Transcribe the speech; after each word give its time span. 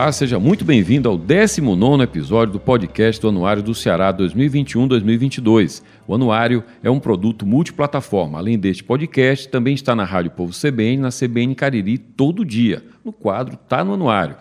Olá, 0.00 0.12
seja 0.12 0.38
muito 0.38 0.64
bem-vindo 0.64 1.08
ao 1.08 1.18
19 1.18 2.04
episódio 2.04 2.52
do 2.52 2.60
podcast 2.60 3.20
do 3.20 3.30
Anuário 3.30 3.64
do 3.64 3.74
Ceará 3.74 4.14
2021-2022. 4.14 5.82
O 6.06 6.14
Anuário 6.14 6.62
é 6.84 6.88
um 6.88 7.00
produto 7.00 7.44
multiplataforma. 7.44 8.38
Além 8.38 8.56
deste 8.56 8.84
podcast, 8.84 9.48
também 9.48 9.74
está 9.74 9.96
na 9.96 10.04
Rádio 10.04 10.30
Povo 10.30 10.52
CBN 10.52 10.98
na 10.98 11.08
CBN 11.08 11.52
Cariri 11.56 11.98
todo 11.98 12.44
dia, 12.44 12.84
no 13.04 13.12
quadro 13.12 13.56
Tá 13.56 13.82
no 13.82 13.94
Anuário. 13.94 14.36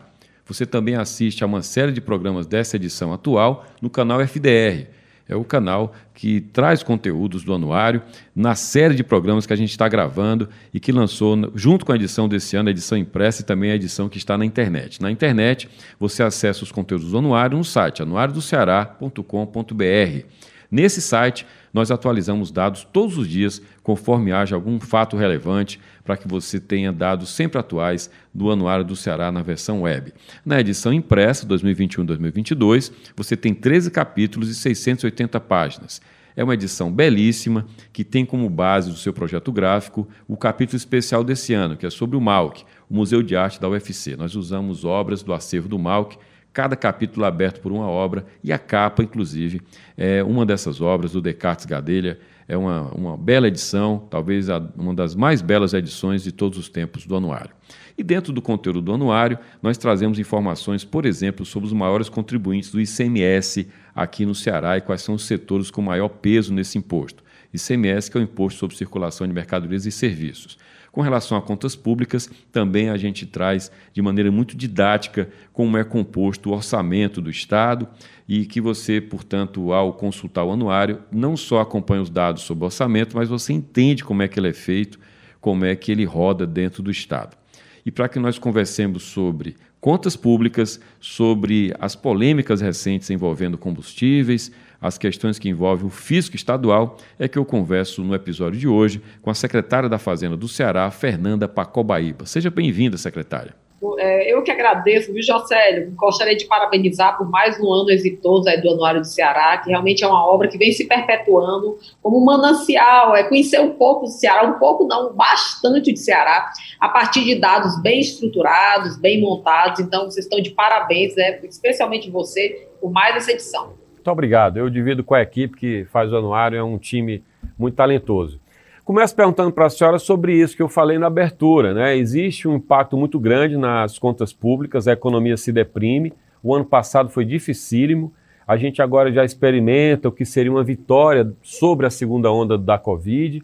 Você 0.46 0.64
também 0.64 0.94
assiste 0.94 1.44
a 1.44 1.48
uma 1.48 1.64
série 1.64 1.92
de 1.92 2.02
programas 2.02 2.46
dessa 2.46 2.76
edição 2.76 3.12
atual 3.12 3.66
no 3.82 3.90
canal 3.90 4.22
FDR 4.22 4.86
é 5.28 5.36
o 5.36 5.44
canal 5.44 5.94
que 6.14 6.42
traz 6.42 6.82
conteúdos 6.82 7.44
do 7.44 7.54
anuário 7.54 8.02
na 8.36 8.56
série 8.56 8.96
de 8.96 9.04
programas 9.04 9.46
que 9.46 9.54
a 9.54 9.56
gente 9.56 9.72
está 9.72 9.88
gravando 9.88 10.50
e 10.74 10.80
que 10.80 10.92
lançou, 10.92 11.52
junto 11.54 11.86
com 11.86 11.92
a 11.92 11.96
edição 11.96 12.28
desse 12.28 12.56
ano, 12.56 12.70
a 12.70 12.72
edição 12.72 12.98
impressa 12.98 13.42
e 13.42 13.46
também 13.46 13.72
a 13.72 13.76
edição 13.76 14.10
que 14.10 14.18
está 14.18 14.38
na 14.38 14.46
internet. 14.46 15.02
Na 15.02 15.12
internet, 15.12 15.70
você 16.00 16.24
acessa 16.24 16.64
os 16.64 16.72
conteúdos 16.72 17.12
do 17.12 17.18
anuário 17.18 17.58
no 17.58 17.64
site 17.64 18.02
anuariodoceará.com.br. 18.02 20.26
Nesse 20.70 21.02
site, 21.02 21.46
nós 21.74 21.92
atualizamos 21.92 22.52
dados 22.52 22.86
todos 22.92 23.18
os 23.18 23.28
dias, 23.28 23.62
conforme 23.84 24.32
haja 24.32 24.56
algum 24.56 24.80
fato 24.80 25.16
relevante, 25.16 25.80
para 26.08 26.16
que 26.16 26.26
você 26.26 26.58
tenha 26.58 26.94
dados 26.94 27.28
sempre 27.28 27.60
atuais 27.60 28.10
do 28.34 28.50
Anuário 28.50 28.86
do 28.86 28.96
Ceará 28.96 29.30
na 29.30 29.42
versão 29.42 29.82
web. 29.82 30.14
Na 30.46 30.58
edição 30.62 30.94
impressa 30.94 31.46
2021-2022, 31.46 32.94
você 33.14 33.36
tem 33.36 33.54
13 33.54 33.92
capítulos 33.92 34.48
e 34.48 34.56
680 34.56 35.38
páginas. 35.42 36.02
É 36.34 36.42
uma 36.46 36.54
edição 36.54 36.90
belíssima 36.90 37.66
que 37.92 38.06
tem 38.06 38.26
como 38.26 38.50
base 38.50 38.90
do 38.90 38.96
seu 38.96 39.12
projeto 39.12 39.52
gráfico 39.52 40.08
o 40.30 40.38
capítulo 40.38 40.78
especial 40.78 41.26
desse 41.26 41.54
ano, 41.54 41.76
que 41.76 41.86
é 41.86 41.90
sobre 41.90 42.16
o 42.16 42.22
MAUC, 42.22 42.64
o 42.90 42.96
Museu 42.96 43.22
de 43.22 43.36
Arte 43.36 43.60
da 43.60 43.68
UFC. 43.68 44.16
Nós 44.16 44.34
usamos 44.34 44.86
obras 44.86 45.22
do 45.22 45.34
acervo 45.34 45.68
do 45.68 45.78
MAUC 45.78 46.18
cada 46.58 46.76
capítulo 46.76 47.24
aberto 47.24 47.62
por 47.62 47.72
uma 47.72 47.88
obra, 47.88 48.26
e 48.44 48.52
a 48.52 48.58
capa, 48.58 49.04
inclusive, 49.04 49.62
é 49.96 50.24
uma 50.24 50.44
dessas 50.44 50.82
obras, 50.82 51.12
do 51.12 51.22
Descartes 51.22 51.68
Gadelha. 51.68 52.18
É 52.48 52.56
uma, 52.56 52.84
uma 52.92 53.18
bela 53.18 53.48
edição, 53.48 54.08
talvez 54.10 54.50
a, 54.50 54.58
uma 54.78 54.94
das 54.94 55.16
mais 55.16 55.42
belas 55.42 55.74
edições 55.74 56.24
de 56.24 56.32
todos 56.32 56.58
os 56.58 56.70
tempos 56.70 57.06
do 57.06 57.16
anuário. 57.16 57.52
E 57.98 58.04
dentro 58.04 58.32
do 58.32 58.42
conteúdo 58.42 58.82
do 58.82 58.94
anuário, 58.94 59.38
nós 59.62 59.78
trazemos 59.78 60.20
informações, 60.20 60.86
por 60.86 61.06
exemplo, 61.06 61.46
sobre 61.46 61.68
os 61.68 61.74
maiores 61.74 62.10
contribuintes 62.10 62.72
do 62.72 62.80
ICMS 62.80 63.68
aqui 63.94 64.26
no 64.26 64.36
Ceará 64.36 64.78
e 64.78 64.82
quais 64.82 65.02
são 65.02 65.16
os 65.16 65.26
setores 65.26 65.72
com 65.72 65.82
maior 65.82 66.08
peso 66.08 66.54
nesse 66.54 66.78
imposto. 66.78 67.24
ICMS, 67.54 68.12
que 68.12 68.18
é 68.18 68.22
o 68.22 68.24
Imposto 68.24 68.60
sobre 68.60 68.76
Circulação 68.76 69.26
de 69.26 69.34
Mercadorias 69.34 69.86
e 69.86 69.92
Serviços. 69.92 70.58
Com 70.98 71.04
relação 71.04 71.38
a 71.38 71.42
contas 71.44 71.76
públicas, 71.76 72.28
também 72.52 72.90
a 72.90 72.98
gente 72.98 73.28
traz 73.28 73.72
de 73.94 74.02
maneira 74.02 74.32
muito 74.32 74.58
didática 74.58 75.30
como 75.54 75.78
é 75.78 75.84
composto 75.84 76.50
o 76.50 76.54
orçamento 76.54 77.22
do 77.22 77.30
Estado 77.30 77.88
e 78.28 78.48
que 78.48 78.60
você, 78.60 79.00
portanto, 79.00 79.72
ao 79.72 79.94
consultar 79.94 80.44
o 80.44 80.52
anuário, 80.52 81.04
não 81.12 81.38
só 81.38 81.60
acompanha 81.60 82.02
os 82.02 82.10
dados 82.10 82.42
sobre 82.42 82.64
o 82.64 82.66
orçamento, 82.66 83.16
mas 83.16 83.30
você 83.30 83.54
entende 83.54 84.04
como 84.04 84.24
é 84.24 84.28
que 84.28 84.40
ele 84.40 84.48
é 84.48 84.54
feito, 84.54 85.00
como 85.40 85.66
é 85.66 85.76
que 85.76 85.92
ele 85.92 86.04
roda 86.04 86.48
dentro 86.48 86.82
do 86.82 86.90
Estado. 86.90 87.38
E 87.86 87.92
para 87.92 88.10
que 88.10 88.18
nós 88.18 88.40
conversemos 88.40 89.04
sobre 89.04 89.56
contas 89.80 90.16
públicas, 90.16 90.80
sobre 91.00 91.74
as 91.80 91.96
polêmicas 91.96 92.62
recentes 92.62 93.10
envolvendo 93.10 93.58
combustíveis, 93.58 94.52
as 94.82 94.98
questões 94.98 95.40
que 95.40 95.50
envolvem 95.50 95.88
o 95.88 95.90
fisco 95.90 96.36
estadual, 96.36 96.98
é 97.18 97.28
que 97.28 97.38
eu 97.38 97.46
converso 97.46 98.04
no 98.04 98.14
episódio 98.14 98.60
de 98.60 98.68
hoje 98.68 99.02
com 99.22 99.30
a 99.30 99.34
secretária 99.34 99.90
da 99.90 99.98
Fazenda 99.98 100.38
do 100.38 100.48
Ceará, 100.48 100.90
Fernanda 100.92 101.48
Pacobaíba. 101.48 102.26
Seja 102.26 102.50
bem-vinda, 102.50 102.98
secretária. 102.98 103.67
É, 104.00 104.34
eu 104.34 104.42
que 104.42 104.50
agradeço, 104.50 105.14
viu, 105.14 105.22
Jocélio? 105.22 105.92
Gostaria 105.96 106.36
de 106.36 106.46
parabenizar 106.46 107.16
por 107.16 107.30
mais 107.30 107.60
um 107.60 107.72
ano 107.72 107.92
exitoso 107.92 108.50
aí 108.50 108.60
do 108.60 108.72
Anuário 108.72 109.02
do 109.02 109.08
Ceará, 109.08 109.58
que 109.60 109.70
realmente 109.70 110.04
é 110.04 110.08
uma 110.08 110.26
obra 110.26 110.48
que 110.48 110.58
vem 110.58 110.72
se 110.72 110.88
perpetuando 110.88 111.78
como 112.02 112.20
um 112.20 112.26
manancial, 112.26 113.16
é 113.16 113.24
conhecer 113.24 113.62
um 113.62 113.74
pouco 113.74 114.06
do 114.06 114.12
Ceará, 114.12 114.48
um 114.48 114.58
pouco 114.58 114.88
não, 114.88 115.14
bastante 115.14 115.94
de 115.94 116.00
Ceará, 116.00 116.52
a 116.80 116.90
partir 116.90 117.24
de 117.24 117.36
dados 117.36 117.80
bem 117.82 118.00
estruturados, 118.00 118.98
bem 118.98 119.22
montados. 119.22 119.80
Então, 119.80 120.06
vocês 120.06 120.26
estão 120.26 120.42
de 120.42 120.50
parabéns, 120.50 121.16
né, 121.16 121.40
especialmente 121.44 122.10
você, 122.10 122.68
por 122.82 122.92
mais 122.92 123.16
essa 123.16 123.32
edição. 123.32 123.74
Muito 123.94 124.12
obrigado. 124.12 124.58
Eu 124.58 124.70
divido 124.70 125.04
com 125.04 125.14
a 125.14 125.22
equipe 125.22 125.56
que 125.56 125.86
faz 125.92 126.12
o 126.12 126.18
anuário, 126.18 126.58
é 126.58 126.64
um 126.64 126.80
time 126.80 127.24
muito 127.58 127.76
talentoso. 127.76 128.40
Começo 128.88 129.14
perguntando 129.14 129.52
para 129.52 129.66
a 129.66 129.70
senhora 129.70 130.00
sobre 130.00 130.34
isso 130.34 130.56
que 130.56 130.62
eu 130.62 130.70
falei 130.70 130.98
na 130.98 131.08
abertura. 131.08 131.74
Né? 131.74 131.98
Existe 131.98 132.48
um 132.48 132.56
impacto 132.56 132.96
muito 132.96 133.20
grande 133.20 133.58
nas 133.58 134.00
contas 134.00 134.32
públicas, 134.32 134.88
a 134.88 134.94
economia 134.94 135.36
se 135.36 135.52
deprime. 135.52 136.14
O 136.42 136.56
ano 136.56 136.64
passado 136.64 137.10
foi 137.10 137.26
dificílimo. 137.26 138.14
A 138.48 138.56
gente 138.56 138.82
agora 138.82 139.12
já 139.12 139.26
experimenta 139.26 140.08
o 140.08 140.12
que 140.12 140.24
seria 140.24 140.50
uma 140.50 140.64
vitória 140.64 141.30
sobre 141.42 141.86
a 141.86 141.90
segunda 141.90 142.32
onda 142.32 142.58
da 142.58 142.78
Covid. 142.78 143.44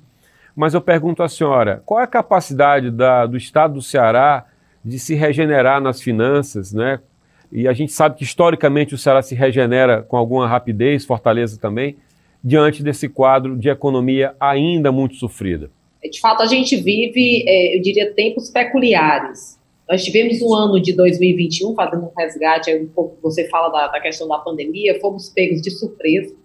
Mas 0.56 0.76
eu 0.76 0.80
pergunto 0.80 1.22
à 1.22 1.28
senhora, 1.28 1.84
qual 1.86 2.00
é 2.00 2.06
a 2.06 2.08
capacidade 2.08 2.90
da, 2.90 3.26
do 3.26 3.36
Estado 3.36 3.74
do 3.74 3.82
Ceará 3.82 4.46
de 4.82 4.98
se 4.98 5.14
regenerar 5.14 5.82
nas 5.82 6.02
finanças, 6.02 6.72
né? 6.72 7.02
E 7.52 7.68
a 7.68 7.74
gente 7.74 7.92
sabe 7.92 8.16
que 8.16 8.24
historicamente 8.24 8.96
o 8.96 8.98
Ceará 8.98 9.22
se 9.22 9.36
regenera 9.36 10.04
com 10.04 10.16
alguma 10.16 10.48
rapidez, 10.48 11.04
Fortaleza 11.04 11.60
também, 11.60 11.98
diante 12.44 12.84
desse 12.84 13.08
quadro 13.08 13.58
de 13.58 13.70
economia 13.70 14.36
ainda 14.40 14.92
muito 14.92 15.16
sofrida. 15.16 15.72
É, 16.04 16.10
de 16.10 16.20
fato, 16.20 16.44
a 16.44 16.46
gente 16.46 16.76
vive, 16.76 17.44
é, 17.48 17.78
eu 17.78 17.82
diria, 17.82 18.12
tempos 18.14 18.50
peculiares. 18.50 19.58
Nós 19.90 20.04
tivemos 20.04 20.42
um 20.42 20.54
ano 20.54 20.82
de 20.82 20.94
2021, 20.94 21.74
fazendo 21.76 22.04
um 22.06 22.12
resgate, 22.18 22.74
um 22.76 22.88
pouco 22.88 23.18
você 23.22 23.48
fala 23.48 23.70
da, 23.70 23.88
da 23.88 24.00
questão 24.00 24.28
da 24.28 24.38
pandemia, 24.38 25.00
fomos 25.00 25.30
pegos 25.30 25.62
de 25.62 25.72
surpresa 25.72 26.36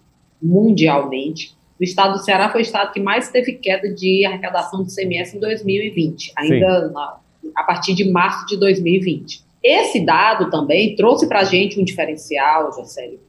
mundialmente. 0.41 1.53
O 1.79 1.83
estado 1.83 2.13
do 2.13 2.23
Ceará 2.23 2.49
foi 2.49 2.61
o 2.61 2.63
estado 2.63 2.91
que 2.91 2.99
mais 2.99 3.29
teve 3.29 3.53
queda 3.53 3.93
de 3.93 4.25
arrecadação 4.25 4.83
do 4.83 4.93
CMS 4.93 5.35
em 5.35 5.39
2020, 5.39 6.33
ainda 6.35 6.89
na, 6.89 7.17
a 7.55 7.63
partir 7.63 7.93
de 7.93 8.09
março 8.09 8.45
de 8.47 8.57
2020. 8.57 9.43
Esse 9.63 10.05
dado 10.05 10.49
também 10.49 10.95
trouxe 10.95 11.27
para 11.27 11.39
a 11.39 11.43
gente 11.43 11.79
um 11.79 11.83
diferencial, 11.83 12.73
Josélio. 12.73 13.19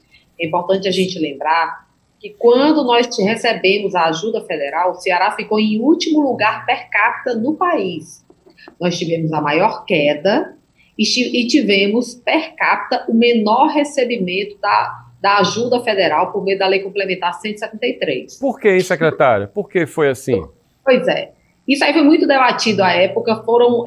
É 0.40 0.46
importante 0.46 0.88
a 0.88 0.90
gente 0.90 1.18
lembrar 1.18 1.89
que 2.20 2.36
quando 2.38 2.84
nós 2.84 3.08
recebemos 3.18 3.94
a 3.94 4.04
ajuda 4.06 4.42
federal, 4.42 4.90
o 4.90 4.94
Ceará 4.96 5.32
ficou 5.32 5.58
em 5.58 5.80
último 5.80 6.20
lugar 6.20 6.66
per 6.66 6.90
capita 6.90 7.34
no 7.34 7.54
país. 7.54 8.24
Nós 8.78 8.98
tivemos 8.98 9.32
a 9.32 9.40
maior 9.40 9.86
queda 9.86 10.54
e 10.98 11.46
tivemos 11.46 12.14
per 12.14 12.54
capita 12.54 13.06
o 13.08 13.14
menor 13.14 13.68
recebimento 13.68 14.58
da, 14.60 15.06
da 15.18 15.38
ajuda 15.38 15.80
federal 15.80 16.30
por 16.30 16.44
meio 16.44 16.58
da 16.58 16.66
Lei 16.66 16.80
Complementar 16.80 17.32
173. 17.40 18.38
Por 18.38 18.60
que, 18.60 18.78
secretária? 18.80 19.46
Por 19.48 19.66
que 19.66 19.86
foi 19.86 20.10
assim? 20.10 20.44
Pois 20.84 21.08
é. 21.08 21.32
Isso 21.66 21.82
aí 21.82 21.94
foi 21.94 22.02
muito 22.02 22.26
debatido 22.26 22.82
à 22.82 22.92
época, 22.92 23.42
foram 23.44 23.82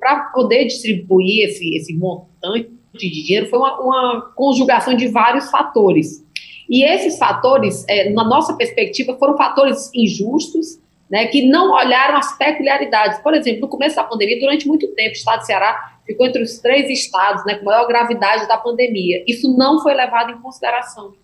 para 0.00 0.30
poder 0.34 0.64
distribuir 0.64 1.46
esse, 1.46 1.76
esse 1.76 1.94
montante 1.94 2.70
de 2.94 3.10
dinheiro, 3.10 3.46
foi 3.46 3.58
uma, 3.58 3.80
uma 3.80 4.32
conjugação 4.34 4.96
de 4.96 5.06
vários 5.06 5.50
fatores. 5.50 6.25
E 6.68 6.84
esses 6.84 7.18
fatores, 7.18 7.84
é, 7.88 8.10
na 8.10 8.24
nossa 8.24 8.54
perspectiva, 8.54 9.16
foram 9.18 9.36
fatores 9.36 9.90
injustos, 9.94 10.78
né, 11.10 11.26
que 11.26 11.48
não 11.48 11.72
olharam 11.72 12.16
as 12.16 12.36
peculiaridades. 12.36 13.20
Por 13.20 13.34
exemplo, 13.34 13.62
no 13.62 13.68
começo 13.68 13.94
da 13.94 14.02
pandemia, 14.04 14.40
durante 14.40 14.66
muito 14.66 14.88
tempo, 14.88 15.10
o 15.10 15.12
estado 15.12 15.40
de 15.40 15.46
Ceará 15.46 15.98
ficou 16.04 16.26
entre 16.26 16.42
os 16.42 16.58
três 16.58 16.90
estados 16.90 17.44
né, 17.44 17.54
com 17.54 17.64
maior 17.64 17.86
gravidade 17.86 18.48
da 18.48 18.58
pandemia. 18.58 19.22
Isso 19.26 19.56
não 19.56 19.80
foi 19.80 19.94
levado 19.94 20.32
em 20.32 20.38
consideração 20.40 21.14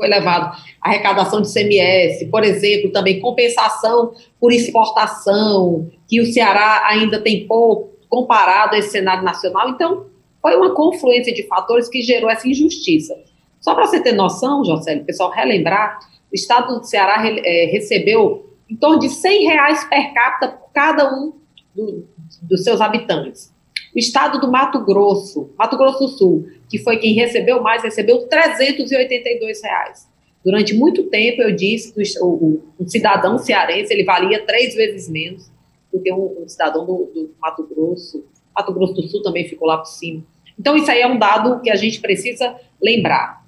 foi 0.00 0.08
levado 0.08 0.56
arrecadação 0.80 1.42
de 1.42 1.52
CMS, 1.52 2.24
por 2.30 2.42
exemplo, 2.42 2.90
também 2.90 3.20
compensação 3.20 4.14
por 4.40 4.50
exportação, 4.50 5.90
que 6.08 6.22
o 6.22 6.32
Ceará 6.32 6.86
ainda 6.86 7.20
tem 7.20 7.46
pouco 7.46 7.90
comparado 8.08 8.74
a 8.74 8.78
esse 8.78 8.92
cenário 8.92 9.22
nacional. 9.22 9.68
Então, 9.68 10.06
foi 10.40 10.56
uma 10.56 10.74
confluência 10.74 11.34
de 11.34 11.46
fatores 11.46 11.86
que 11.86 12.00
gerou 12.00 12.30
essa 12.30 12.48
injustiça. 12.48 13.14
Só 13.60 13.74
para 13.74 13.86
você 13.86 14.00
ter 14.00 14.12
noção, 14.12 14.64
Jocélio, 14.64 15.04
pessoal, 15.04 15.30
relembrar, 15.30 15.98
o 16.32 16.34
estado 16.34 16.78
do 16.78 16.84
Ceará 16.84 17.22
é, 17.26 17.66
recebeu 17.66 18.50
em 18.68 18.76
torno 18.76 18.98
de 18.98 19.08
100 19.08 19.44
reais 19.46 19.84
per 19.84 20.14
capita 20.14 20.48
por 20.52 20.70
cada 20.72 21.12
um 21.12 21.32
do, 21.74 22.06
dos 22.42 22.62
seus 22.62 22.80
habitantes. 22.80 23.52
O 23.94 23.98
estado 23.98 24.40
do 24.40 24.50
Mato 24.50 24.84
Grosso, 24.84 25.50
Mato 25.58 25.76
Grosso 25.76 25.98
do 25.98 26.08
Sul, 26.08 26.48
que 26.68 26.78
foi 26.78 26.98
quem 26.98 27.14
recebeu 27.14 27.60
mais, 27.60 27.82
recebeu 27.82 28.28
382 28.28 29.62
reais. 29.62 30.08
Durante 30.44 30.74
muito 30.74 31.04
tempo 31.04 31.42
eu 31.42 31.54
disse 31.54 31.92
que 31.92 32.02
o, 32.20 32.26
o, 32.26 32.62
um 32.78 32.88
cidadão 32.88 33.36
cearense 33.36 33.92
ele 33.92 34.04
valia 34.04 34.46
três 34.46 34.74
vezes 34.74 35.08
menos 35.08 35.50
do 35.92 36.00
que 36.00 36.12
um, 36.12 36.44
um 36.44 36.48
cidadão 36.48 36.86
do, 36.86 37.10
do, 37.12 37.34
Mato 37.40 37.66
Grosso. 37.66 38.24
Mato 38.56 38.72
Grosso 38.72 38.94
do 38.94 39.02
Sul 39.02 39.22
também 39.22 39.48
ficou 39.48 39.66
lá 39.66 39.78
por 39.78 39.86
cima. 39.86 40.24
Então 40.58 40.76
isso 40.76 40.90
aí 40.90 41.00
é 41.00 41.06
um 41.06 41.18
dado 41.18 41.60
que 41.60 41.70
a 41.70 41.76
gente 41.76 42.00
precisa 42.00 42.54
lembrar. 42.80 43.44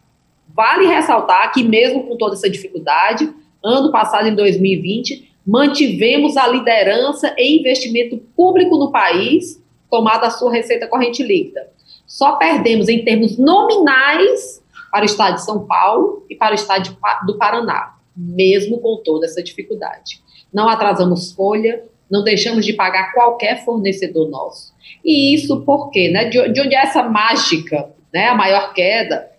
Vale 0.54 0.86
ressaltar 0.86 1.52
que 1.52 1.62
mesmo 1.62 2.04
com 2.04 2.16
toda 2.16 2.34
essa 2.34 2.48
dificuldade, 2.48 3.32
ano 3.62 3.90
passado 3.90 4.28
em 4.28 4.34
2020 4.34 5.32
mantivemos 5.46 6.36
a 6.36 6.46
liderança 6.46 7.34
em 7.36 7.58
investimento 7.60 8.16
público 8.36 8.76
no 8.76 8.92
país, 8.92 9.62
tomada 9.90 10.26
a 10.26 10.30
sua 10.30 10.52
receita 10.52 10.86
corrente 10.86 11.22
líquida. 11.22 11.68
Só 12.06 12.36
perdemos 12.36 12.88
em 12.88 13.04
termos 13.04 13.38
nominais 13.38 14.62
para 14.90 15.02
o 15.02 15.06
estado 15.06 15.36
de 15.36 15.44
São 15.44 15.66
Paulo 15.66 16.24
e 16.28 16.36
para 16.36 16.52
o 16.52 16.54
estado 16.54 16.96
do 17.26 17.38
Paraná, 17.38 17.96
mesmo 18.16 18.78
com 18.78 18.98
toda 19.02 19.26
essa 19.26 19.42
dificuldade. 19.42 20.22
Não 20.52 20.68
atrasamos 20.68 21.32
folha, 21.32 21.82
não 22.10 22.22
deixamos 22.22 22.66
de 22.66 22.74
pagar 22.74 23.14
qualquer 23.14 23.64
fornecedor 23.64 24.28
nosso. 24.28 24.74
E 25.02 25.34
isso 25.34 25.62
por 25.62 25.90
quê? 25.90 26.10
Né? 26.10 26.26
De, 26.26 26.46
de 26.50 26.60
onde 26.60 26.74
é 26.74 26.82
essa 26.82 27.02
mágica, 27.02 27.90
né? 28.12 28.28
a 28.28 28.34
maior 28.34 28.74
queda? 28.74 29.31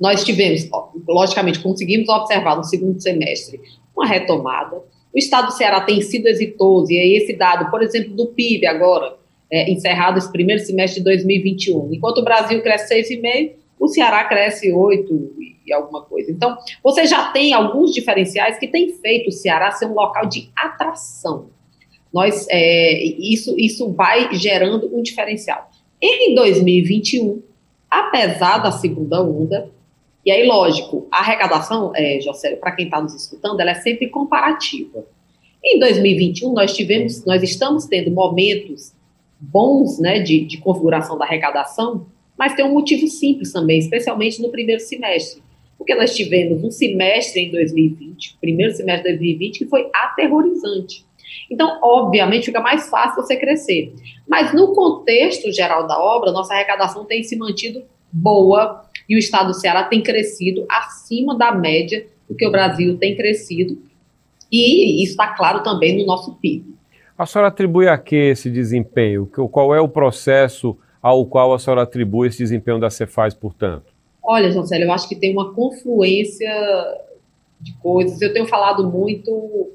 Nós 0.00 0.24
tivemos, 0.24 0.68
logicamente, 1.08 1.60
conseguimos 1.60 2.08
observar 2.08 2.56
no 2.56 2.64
segundo 2.64 3.00
semestre 3.00 3.60
uma 3.96 4.06
retomada. 4.06 4.76
O 5.14 5.18
estado 5.18 5.46
do 5.46 5.52
Ceará 5.52 5.80
tem 5.80 6.00
sido 6.02 6.26
exitoso, 6.26 6.92
e 6.92 6.98
aí 6.98 7.14
esse 7.16 7.32
dado, 7.32 7.70
por 7.70 7.82
exemplo, 7.82 8.14
do 8.14 8.26
PIB 8.26 8.66
agora, 8.66 9.16
é, 9.50 9.70
encerrado 9.70 10.18
esse 10.18 10.30
primeiro 10.30 10.62
semestre 10.62 11.00
de 11.00 11.04
2021. 11.04 11.94
Enquanto 11.94 12.18
o 12.18 12.24
Brasil 12.24 12.60
cresce 12.62 12.94
6,5%, 12.94 13.52
o 13.78 13.88
Ceará 13.88 14.24
cresce 14.24 14.70
8% 14.70 15.06
e 15.66 15.72
alguma 15.72 16.02
coisa. 16.02 16.30
Então, 16.30 16.56
você 16.82 17.06
já 17.06 17.30
tem 17.32 17.52
alguns 17.52 17.92
diferenciais 17.92 18.58
que 18.58 18.68
têm 18.68 18.90
feito 18.94 19.28
o 19.28 19.32
Ceará 19.32 19.70
ser 19.72 19.86
um 19.86 19.94
local 19.94 20.26
de 20.26 20.50
atração. 20.56 21.50
Nós, 22.12 22.46
é, 22.48 23.02
isso, 23.02 23.54
isso 23.58 23.92
vai 23.92 24.32
gerando 24.34 24.94
um 24.96 25.02
diferencial. 25.02 25.70
Em 26.00 26.34
2021, 26.34 27.42
apesar 27.90 28.58
da 28.58 28.70
segunda 28.70 29.22
onda, 29.22 29.70
e 30.26 30.30
aí, 30.32 30.44
lógico, 30.44 31.06
a 31.08 31.20
arrecadação, 31.20 31.92
é, 31.94 32.20
José, 32.20 32.56
para 32.56 32.72
quem 32.72 32.86
está 32.86 33.00
nos 33.00 33.14
escutando, 33.14 33.60
ela 33.60 33.70
é 33.70 33.74
sempre 33.76 34.08
comparativa. 34.08 35.06
Em 35.64 35.78
2021, 35.78 36.52
nós 36.52 36.74
tivemos, 36.74 37.24
nós 37.24 37.44
estamos 37.44 37.86
tendo 37.86 38.10
momentos 38.10 38.92
bons 39.38 40.00
né, 40.00 40.18
de, 40.18 40.44
de 40.44 40.58
configuração 40.58 41.16
da 41.16 41.24
arrecadação, 41.24 42.08
mas 42.36 42.54
tem 42.54 42.64
um 42.64 42.72
motivo 42.72 43.06
simples 43.06 43.52
também, 43.52 43.78
especialmente 43.78 44.42
no 44.42 44.48
primeiro 44.48 44.80
semestre. 44.80 45.40
Porque 45.78 45.94
nós 45.94 46.16
tivemos 46.16 46.64
um 46.64 46.72
semestre 46.72 47.42
em 47.42 47.52
2020, 47.52 48.34
o 48.34 48.40
primeiro 48.40 48.74
semestre 48.74 49.12
de 49.12 49.18
2020, 49.18 49.58
que 49.58 49.66
foi 49.66 49.88
aterrorizante. 49.94 51.06
Então, 51.48 51.78
obviamente, 51.80 52.46
fica 52.46 52.60
mais 52.60 52.90
fácil 52.90 53.22
você 53.22 53.36
crescer. 53.36 53.94
Mas 54.26 54.52
no 54.52 54.74
contexto 54.74 55.52
geral 55.52 55.86
da 55.86 55.96
obra, 55.96 56.32
nossa 56.32 56.52
arrecadação 56.52 57.04
tem 57.04 57.22
se 57.22 57.36
mantido 57.36 57.84
boa 58.12 58.84
e 59.08 59.16
o 59.16 59.18
estado 59.18 59.48
do 59.48 59.54
Ceará 59.54 59.84
tem 59.84 60.02
crescido 60.02 60.66
acima 60.68 61.36
da 61.36 61.52
média 61.52 62.06
do 62.28 62.34
que 62.34 62.46
o 62.46 62.50
Brasil 62.50 62.96
tem 62.98 63.16
crescido. 63.16 63.78
E 64.50 65.02
isso 65.02 65.12
está 65.12 65.28
claro 65.28 65.62
também 65.62 65.98
no 65.98 66.06
nosso 66.06 66.34
PIB. 66.36 66.74
A 67.16 67.24
senhora 67.24 67.48
atribui 67.48 67.88
a 67.88 67.96
que 67.96 68.16
esse 68.16 68.50
desempenho? 68.50 69.26
Qual 69.26 69.74
é 69.74 69.80
o 69.80 69.88
processo 69.88 70.76
ao 71.00 71.24
qual 71.26 71.54
a 71.54 71.58
senhora 71.58 71.82
atribui 71.82 72.28
esse 72.28 72.38
desempenho 72.38 72.78
da 72.78 72.90
Cefaz, 72.90 73.32
portanto? 73.32 73.94
Olha, 74.22 74.50
Joncélio, 74.50 74.86
eu 74.86 74.92
acho 74.92 75.08
que 75.08 75.14
tem 75.14 75.32
uma 75.32 75.54
confluência 75.54 76.50
de 77.60 77.72
coisas. 77.74 78.20
Eu 78.20 78.32
tenho 78.32 78.46
falado 78.46 78.90
muito, 78.90 79.70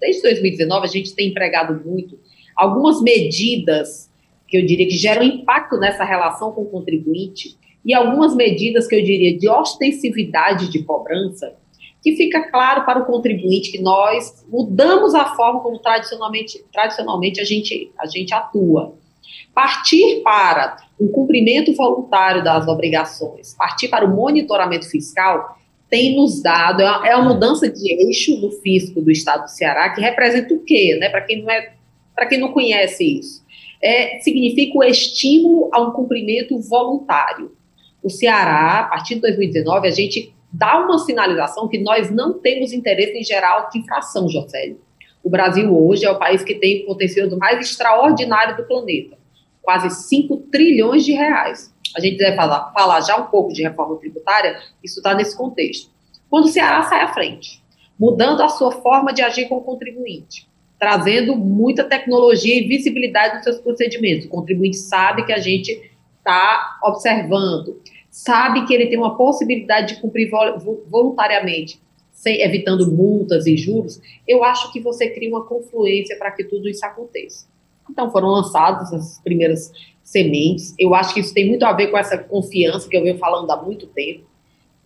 desde 0.00 0.22
2019, 0.22 0.84
a 0.84 0.88
gente 0.88 1.14
tem 1.14 1.28
empregado 1.28 1.82
muito 1.86 2.18
algumas 2.56 3.00
medidas 3.02 4.10
que 4.48 4.56
eu 4.56 4.64
diria 4.64 4.88
que 4.88 4.96
geram 4.96 5.22
impacto 5.22 5.76
nessa 5.76 6.02
relação 6.02 6.50
com 6.52 6.62
o 6.62 6.66
contribuinte 6.66 7.56
e 7.88 7.94
algumas 7.94 8.36
medidas 8.36 8.86
que 8.86 8.94
eu 8.94 9.02
diria 9.02 9.38
de 9.38 9.48
ostensividade 9.48 10.70
de 10.70 10.82
cobrança 10.82 11.56
que 12.02 12.14
fica 12.14 12.42
claro 12.50 12.84
para 12.84 13.00
o 13.00 13.06
contribuinte 13.06 13.72
que 13.72 13.80
nós 13.80 14.44
mudamos 14.46 15.14
a 15.14 15.34
forma 15.34 15.60
como 15.60 15.78
tradicionalmente, 15.78 16.62
tradicionalmente 16.70 17.40
a, 17.40 17.44
gente, 17.44 17.90
a 17.98 18.06
gente 18.06 18.34
atua. 18.34 18.94
Partir 19.54 20.20
para 20.22 20.76
um 21.00 21.08
cumprimento 21.08 21.74
voluntário 21.74 22.44
das 22.44 22.68
obrigações, 22.68 23.54
partir 23.54 23.88
para 23.88 24.04
o 24.04 24.14
monitoramento 24.14 24.88
fiscal, 24.88 25.58
tem 25.88 26.14
nos 26.14 26.42
dado, 26.42 26.82
é 26.82 27.16
uma 27.16 27.32
mudança 27.32 27.70
de 27.70 27.90
eixo 27.90 28.36
do 28.36 28.50
fisco 28.50 29.00
do 29.00 29.10
Estado 29.10 29.44
do 29.44 29.50
Ceará, 29.50 29.88
que 29.94 30.00
representa 30.02 30.52
o 30.52 30.60
quê? 30.62 30.96
Né? 31.00 31.08
Para 31.08 31.22
quem, 31.22 31.42
não 31.42 31.50
é, 31.50 31.74
quem 32.28 32.38
não 32.38 32.52
conhece 32.52 33.18
isso. 33.18 33.42
É, 33.82 34.18
significa 34.20 34.76
o 34.76 34.84
estímulo 34.84 35.70
a 35.72 35.80
um 35.80 35.92
cumprimento 35.92 36.60
voluntário. 36.60 37.57
O 38.02 38.10
Ceará, 38.10 38.80
a 38.80 38.84
partir 38.84 39.16
de 39.16 39.22
2019, 39.22 39.88
a 39.88 39.90
gente 39.90 40.34
dá 40.52 40.78
uma 40.78 40.98
sinalização 40.98 41.68
que 41.68 41.78
nós 41.78 42.10
não 42.10 42.38
temos 42.38 42.72
interesse 42.72 43.18
em 43.18 43.24
gerar 43.24 43.68
infração, 43.74 44.28
Jocélio. 44.28 44.80
O 45.22 45.28
Brasil 45.28 45.76
hoje 45.76 46.06
é 46.06 46.10
o 46.10 46.18
país 46.18 46.42
que 46.42 46.54
tem 46.54 46.82
o 46.82 46.86
potencial 46.86 47.28
mais 47.36 47.60
extraordinário 47.60 48.56
do 48.56 48.64
planeta, 48.64 49.18
quase 49.60 49.90
5 49.90 50.36
trilhões 50.50 51.04
de 51.04 51.12
reais. 51.12 51.74
A 51.96 52.00
gente 52.00 52.16
deve 52.16 52.36
falar, 52.36 52.72
falar 52.72 53.00
já 53.00 53.16
um 53.16 53.26
pouco 53.26 53.52
de 53.52 53.62
reforma 53.62 53.96
tributária, 53.96 54.58
isso 54.82 55.00
está 55.00 55.14
nesse 55.14 55.36
contexto. 55.36 55.90
Quando 56.30 56.44
o 56.44 56.48
Ceará 56.48 56.82
sai 56.82 57.00
à 57.02 57.08
frente, 57.08 57.62
mudando 57.98 58.42
a 58.42 58.48
sua 58.48 58.70
forma 58.70 59.12
de 59.12 59.22
agir 59.22 59.48
com 59.48 59.56
o 59.56 59.62
contribuinte, 59.62 60.46
trazendo 60.78 61.34
muita 61.34 61.82
tecnologia 61.82 62.54
e 62.54 62.68
visibilidade 62.68 63.36
nos 63.36 63.44
seus 63.44 63.58
procedimentos. 63.58 64.26
O 64.26 64.30
contribuinte 64.30 64.76
sabe 64.76 65.26
que 65.26 65.32
a 65.32 65.38
gente 65.38 65.90
está 66.28 66.78
observando, 66.84 67.80
sabe 68.10 68.66
que 68.66 68.74
ele 68.74 68.86
tem 68.86 68.98
uma 68.98 69.16
possibilidade 69.16 69.94
de 69.94 70.00
cumprir 70.00 70.30
voluntariamente, 70.90 71.80
sem, 72.12 72.42
evitando 72.42 72.90
multas 72.90 73.46
e 73.46 73.56
juros, 73.56 74.00
eu 74.26 74.44
acho 74.44 74.72
que 74.72 74.80
você 74.80 75.08
cria 75.08 75.30
uma 75.30 75.44
confluência 75.44 76.16
para 76.18 76.32
que 76.32 76.44
tudo 76.44 76.68
isso 76.68 76.84
aconteça. 76.84 77.46
Então 77.88 78.10
foram 78.10 78.28
lançadas 78.28 78.92
as 78.92 79.20
primeiras 79.20 79.72
sementes. 80.02 80.74
Eu 80.78 80.94
acho 80.94 81.14
que 81.14 81.20
isso 81.20 81.32
tem 81.32 81.48
muito 81.48 81.64
a 81.64 81.72
ver 81.72 81.88
com 81.88 81.96
essa 81.96 82.18
confiança 82.18 82.88
que 82.88 82.96
eu 82.96 83.02
venho 83.02 83.18
falando 83.18 83.50
há 83.50 83.62
muito 83.62 83.86
tempo. 83.86 84.24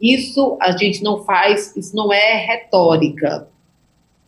Isso 0.00 0.56
a 0.60 0.76
gente 0.76 1.02
não 1.02 1.24
faz, 1.24 1.74
isso 1.76 1.96
não 1.96 2.12
é 2.12 2.34
retórica. 2.34 3.48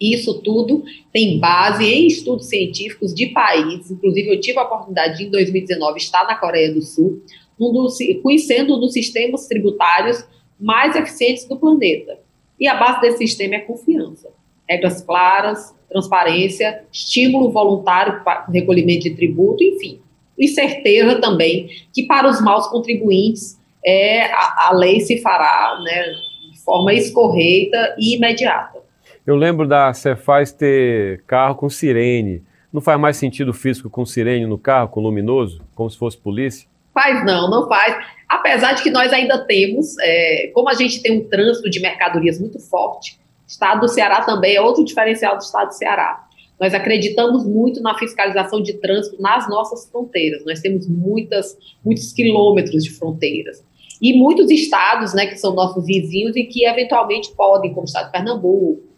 Isso 0.00 0.40
tudo 0.42 0.84
tem 1.12 1.38
base 1.38 1.84
em 1.84 2.06
estudos 2.06 2.46
científicos 2.46 3.14
de 3.14 3.26
países. 3.28 3.90
Inclusive, 3.90 4.28
eu 4.28 4.40
tive 4.40 4.58
a 4.58 4.64
oportunidade 4.64 5.18
de, 5.18 5.24
em 5.24 5.30
2019, 5.30 5.98
estar 5.98 6.24
na 6.26 6.34
Coreia 6.34 6.72
do 6.72 6.82
Sul, 6.82 7.22
um 7.58 7.72
dos, 7.72 7.98
conhecendo 8.22 8.76
um 8.76 8.80
dos 8.80 8.92
sistemas 8.92 9.46
tributários 9.46 10.26
mais 10.58 10.96
eficientes 10.96 11.44
do 11.46 11.56
planeta. 11.56 12.18
E 12.58 12.66
a 12.66 12.74
base 12.74 13.00
desse 13.00 13.18
sistema 13.18 13.56
é 13.56 13.60
confiança. 13.60 14.30
Regras 14.68 15.02
claras, 15.02 15.74
transparência, 15.88 16.84
estímulo 16.92 17.50
voluntário 17.50 18.24
para 18.24 18.46
recolhimento 18.46 19.04
de 19.04 19.14
tributo, 19.14 19.62
enfim. 19.62 20.00
E 20.38 20.48
certeza 20.48 21.20
também 21.20 21.68
que 21.92 22.04
para 22.04 22.28
os 22.28 22.40
maus 22.40 22.66
contribuintes 22.66 23.58
é, 23.84 24.24
a, 24.24 24.68
a 24.68 24.72
lei 24.72 25.00
se 25.00 25.20
fará 25.20 25.78
né, 25.82 26.04
de 26.52 26.58
forma 26.64 26.92
escorreita 26.94 27.94
e 27.98 28.16
imediata. 28.16 28.82
Eu 29.26 29.36
lembro 29.36 29.66
da 29.66 29.90
Cefaz 29.94 30.52
ter 30.52 31.22
carro 31.26 31.54
com 31.54 31.70
sirene. 31.70 32.42
Não 32.70 32.82
faz 32.82 33.00
mais 33.00 33.16
sentido 33.16 33.54
físico 33.54 33.88
com 33.88 34.04
sirene 34.04 34.44
no 34.44 34.58
carro, 34.58 34.90
com 34.90 35.00
luminoso, 35.00 35.62
como 35.74 35.88
se 35.88 35.96
fosse 35.96 36.18
polícia? 36.18 36.68
Faz 36.92 37.24
não, 37.24 37.48
não 37.48 37.66
faz. 37.66 37.96
Apesar 38.28 38.74
de 38.74 38.82
que 38.82 38.90
nós 38.90 39.12
ainda 39.14 39.38
temos, 39.46 39.96
é, 40.00 40.50
como 40.52 40.68
a 40.68 40.74
gente 40.74 41.00
tem 41.00 41.18
um 41.18 41.26
trânsito 41.26 41.70
de 41.70 41.80
mercadorias 41.80 42.38
muito 42.38 42.60
forte, 42.60 43.18
o 43.44 43.48
estado 43.48 43.80
do 43.80 43.88
Ceará 43.88 44.22
também 44.22 44.56
é 44.56 44.60
outro 44.60 44.84
diferencial 44.84 45.38
do 45.38 45.42
estado 45.42 45.68
do 45.68 45.74
Ceará. 45.74 46.22
Nós 46.60 46.74
acreditamos 46.74 47.46
muito 47.46 47.80
na 47.80 47.96
fiscalização 47.96 48.60
de 48.60 48.74
trânsito 48.74 49.20
nas 49.22 49.48
nossas 49.48 49.88
fronteiras. 49.88 50.44
Nós 50.44 50.60
temos 50.60 50.86
muitas, 50.86 51.56
muitos 51.82 52.12
quilômetros 52.12 52.84
de 52.84 52.90
fronteiras. 52.90 53.64
E 54.02 54.12
muitos 54.18 54.50
estados, 54.50 55.14
né, 55.14 55.26
que 55.26 55.36
são 55.36 55.54
nossos 55.54 55.86
vizinhos 55.86 56.36
e 56.36 56.44
que 56.44 56.66
eventualmente 56.66 57.32
podem, 57.34 57.70
como 57.70 57.82
o 57.82 57.84
estado 57.84 58.06
de 58.06 58.12
Pernambuco, 58.12 58.93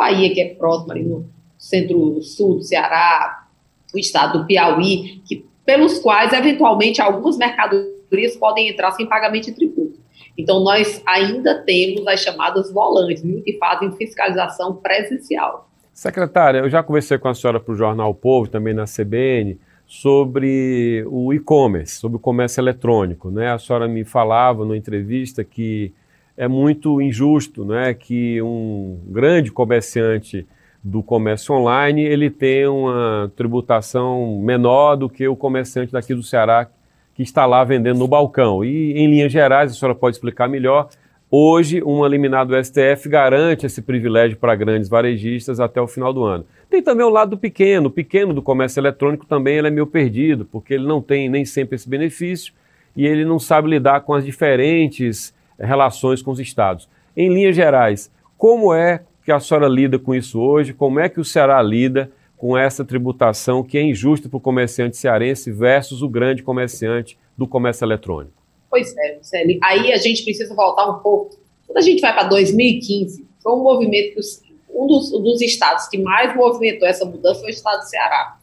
Bahia, 0.00 0.32
que 0.32 0.40
é 0.40 0.54
próxima 0.54 0.94
ali 0.94 1.04
no 1.04 1.26
centro-sul 1.58 2.56
do 2.56 2.62
Ceará, 2.62 3.46
o 3.94 3.98
estado 3.98 4.38
do 4.38 4.46
Piauí, 4.46 5.20
que 5.26 5.44
pelos 5.62 5.98
quais, 5.98 6.32
eventualmente, 6.32 7.02
algumas 7.02 7.36
mercadorias 7.36 8.34
podem 8.38 8.70
entrar 8.70 8.92
sem 8.92 9.06
pagamento 9.06 9.46
de 9.46 9.52
tributo. 9.52 10.00
Então, 10.38 10.64
nós 10.64 11.02
ainda 11.06 11.62
temos 11.62 12.06
as 12.06 12.20
chamadas 12.20 12.72
volantes, 12.72 13.22
que 13.44 13.58
fazem 13.58 13.92
fiscalização 13.92 14.76
presencial. 14.76 15.68
Secretária, 15.92 16.60
eu 16.60 16.70
já 16.70 16.82
conversei 16.82 17.18
com 17.18 17.28
a 17.28 17.34
senhora 17.34 17.60
para 17.60 17.74
o 17.74 17.76
Jornal 17.76 18.14
Povo, 18.14 18.48
também 18.48 18.72
na 18.72 18.84
CBN, 18.86 19.60
sobre 19.86 21.04
o 21.08 21.30
e-commerce, 21.34 21.96
sobre 21.96 22.16
o 22.16 22.20
comércio 22.20 22.58
eletrônico. 22.62 23.30
Né? 23.30 23.52
A 23.52 23.58
senhora 23.58 23.86
me 23.86 24.02
falava 24.02 24.64
numa 24.64 24.78
entrevista 24.78 25.44
que 25.44 25.92
é 26.40 26.48
muito 26.48 27.02
injusto 27.02 27.66
né, 27.66 27.92
que 27.92 28.40
um 28.40 28.98
grande 29.08 29.52
comerciante 29.52 30.46
do 30.82 31.02
comércio 31.02 31.54
online, 31.54 32.00
ele 32.00 32.30
tem 32.30 32.66
uma 32.66 33.30
tributação 33.36 34.40
menor 34.40 34.96
do 34.96 35.06
que 35.06 35.28
o 35.28 35.36
comerciante 35.36 35.92
daqui 35.92 36.14
do 36.14 36.22
Ceará 36.22 36.66
que 37.14 37.22
está 37.22 37.44
lá 37.44 37.62
vendendo 37.62 37.98
no 37.98 38.08
balcão. 38.08 38.64
E, 38.64 38.94
em 38.94 39.06
linhas 39.06 39.30
gerais, 39.30 39.70
a 39.70 39.74
senhora 39.74 39.94
pode 39.94 40.16
explicar 40.16 40.48
melhor, 40.48 40.88
hoje, 41.30 41.82
um 41.84 42.06
eliminado 42.06 42.48
do 42.48 42.64
STF 42.64 43.06
garante 43.06 43.66
esse 43.66 43.82
privilégio 43.82 44.38
para 44.38 44.56
grandes 44.56 44.88
varejistas 44.88 45.60
até 45.60 45.78
o 45.78 45.86
final 45.86 46.10
do 46.10 46.24
ano. 46.24 46.46
Tem 46.70 46.82
também 46.82 47.04
o 47.04 47.10
lado 47.10 47.32
do 47.32 47.36
pequeno. 47.38 47.88
O 47.88 47.92
pequeno 47.92 48.32
do 48.32 48.40
comércio 48.40 48.80
eletrônico 48.80 49.26
também 49.26 49.58
ele 49.58 49.68
é 49.68 49.70
meio 49.70 49.86
perdido, 49.86 50.46
porque 50.46 50.72
ele 50.72 50.86
não 50.86 51.02
tem 51.02 51.28
nem 51.28 51.44
sempre 51.44 51.74
esse 51.74 51.86
benefício 51.86 52.54
e 52.96 53.06
ele 53.06 53.26
não 53.26 53.38
sabe 53.38 53.68
lidar 53.68 54.00
com 54.00 54.14
as 54.14 54.24
diferentes 54.24 55.38
relações 55.60 56.22
com 56.22 56.30
os 56.30 56.40
estados. 56.40 56.88
Em 57.16 57.28
linhas 57.28 57.54
gerais, 57.54 58.10
como 58.36 58.72
é 58.72 59.02
que 59.24 59.30
a 59.30 59.38
senhora 59.38 59.68
lida 59.68 59.98
com 59.98 60.14
isso 60.14 60.40
hoje? 60.40 60.72
Como 60.72 60.98
é 60.98 61.08
que 61.08 61.20
o 61.20 61.24
Ceará 61.24 61.62
lida 61.62 62.10
com 62.36 62.56
essa 62.56 62.84
tributação 62.84 63.62
que 63.62 63.76
é 63.76 63.82
injusta 63.82 64.28
para 64.28 64.38
o 64.38 64.40
comerciante 64.40 64.96
cearense 64.96 65.52
versus 65.52 66.00
o 66.00 66.08
grande 66.08 66.42
comerciante 66.42 67.18
do 67.36 67.46
comércio 67.46 67.84
eletrônico? 67.84 68.32
Pois 68.70 68.96
é, 68.96 69.18
Célio. 69.20 69.58
Aí 69.62 69.92
a 69.92 69.98
gente 69.98 70.24
precisa 70.24 70.54
voltar 70.54 70.88
um 70.88 71.00
pouco. 71.00 71.36
Quando 71.66 71.76
a 71.76 71.82
gente 71.82 72.00
vai 72.00 72.14
para 72.14 72.28
2015, 72.28 73.26
foi 73.42 73.52
um 73.52 73.62
movimento 73.62 74.14
que 74.14 74.56
um 74.72 74.86
dos, 74.86 75.10
dos, 75.10 75.40
estados 75.42 75.88
que 75.88 75.98
mais 75.98 76.34
movimentou 76.34 76.88
essa 76.88 77.04
mudança 77.04 77.40
foi 77.40 77.50
o 77.50 77.52
estado 77.52 77.80
do 77.80 77.88
Ceará. 77.88 78.38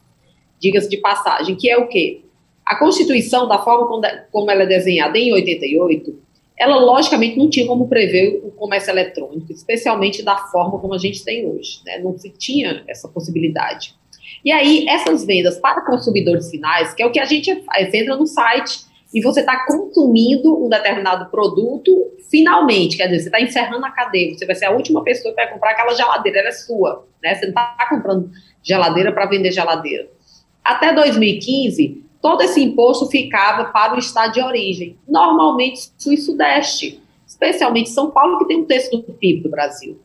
Diga-se 0.60 0.88
de 0.88 0.98
passagem, 0.98 1.56
que 1.56 1.68
é 1.68 1.76
o 1.76 1.88
quê? 1.88 2.22
A 2.64 2.76
Constituição, 2.78 3.48
da 3.48 3.58
forma 3.58 3.86
como 4.30 4.50
ela 4.50 4.62
é 4.62 4.66
desenhada 4.66 5.18
em 5.18 5.32
88, 5.32 6.18
ela 6.58 6.76
logicamente 6.76 7.38
não 7.38 7.48
tinha 7.48 7.66
como 7.66 7.88
prever 7.88 8.40
o 8.44 8.50
comércio 8.50 8.90
eletrônico, 8.90 9.52
especialmente 9.52 10.22
da 10.22 10.36
forma 10.36 10.78
como 10.78 10.94
a 10.94 10.98
gente 10.98 11.24
tem 11.24 11.46
hoje, 11.46 11.80
né? 11.86 11.98
não 11.98 12.18
se 12.18 12.30
tinha 12.30 12.82
essa 12.88 13.08
possibilidade. 13.08 13.94
E 14.44 14.50
aí, 14.50 14.86
essas 14.88 15.24
vendas 15.24 15.58
para 15.58 15.80
consumidores 15.82 16.50
finais, 16.50 16.94
que 16.94 17.02
é 17.02 17.06
o 17.06 17.10
que 17.10 17.20
a 17.20 17.24
gente 17.24 17.62
faz, 17.62 17.92
entra 17.94 18.16
no 18.16 18.26
site 18.26 18.80
e 19.12 19.22
você 19.22 19.40
está 19.40 19.66
consumindo 19.66 20.64
um 20.64 20.68
determinado 20.68 21.30
produto 21.30 22.12
finalmente, 22.30 22.96
quer 22.96 23.06
dizer, 23.06 23.20
você 23.20 23.28
está 23.28 23.40
encerrando 23.40 23.86
a 23.86 23.90
cadeia, 23.90 24.34
você 24.34 24.44
vai 24.44 24.54
ser 24.54 24.66
a 24.66 24.70
última 24.70 25.02
pessoa 25.02 25.32
que 25.32 25.40
vai 25.40 25.50
comprar 25.50 25.70
aquela 25.70 25.94
geladeira, 25.94 26.40
ela 26.40 26.48
é 26.48 26.52
sua, 26.52 27.06
né? 27.22 27.34
Você 27.34 27.46
não 27.46 27.48
está 27.48 27.86
comprando 27.88 28.30
geladeira 28.62 29.10
para 29.12 29.26
vender 29.26 29.50
geladeira. 29.50 30.10
Até 30.62 30.92
2015, 30.92 32.04
todo 32.20 32.42
esse 32.42 32.62
imposto 32.62 33.06
ficava 33.08 33.66
para 33.66 33.94
o 33.94 33.98
estado 33.98 34.32
de 34.32 34.40
origem, 34.40 34.96
normalmente 35.06 35.90
sul 35.96 36.12
e 36.12 36.16
sudeste, 36.16 37.00
especialmente 37.26 37.90
São 37.90 38.10
Paulo, 38.10 38.38
que 38.38 38.46
tem 38.46 38.58
um 38.58 38.64
terço 38.64 38.90
do 38.90 39.12
PIB 39.12 39.42
do 39.42 39.50
Brasil. 39.50 39.98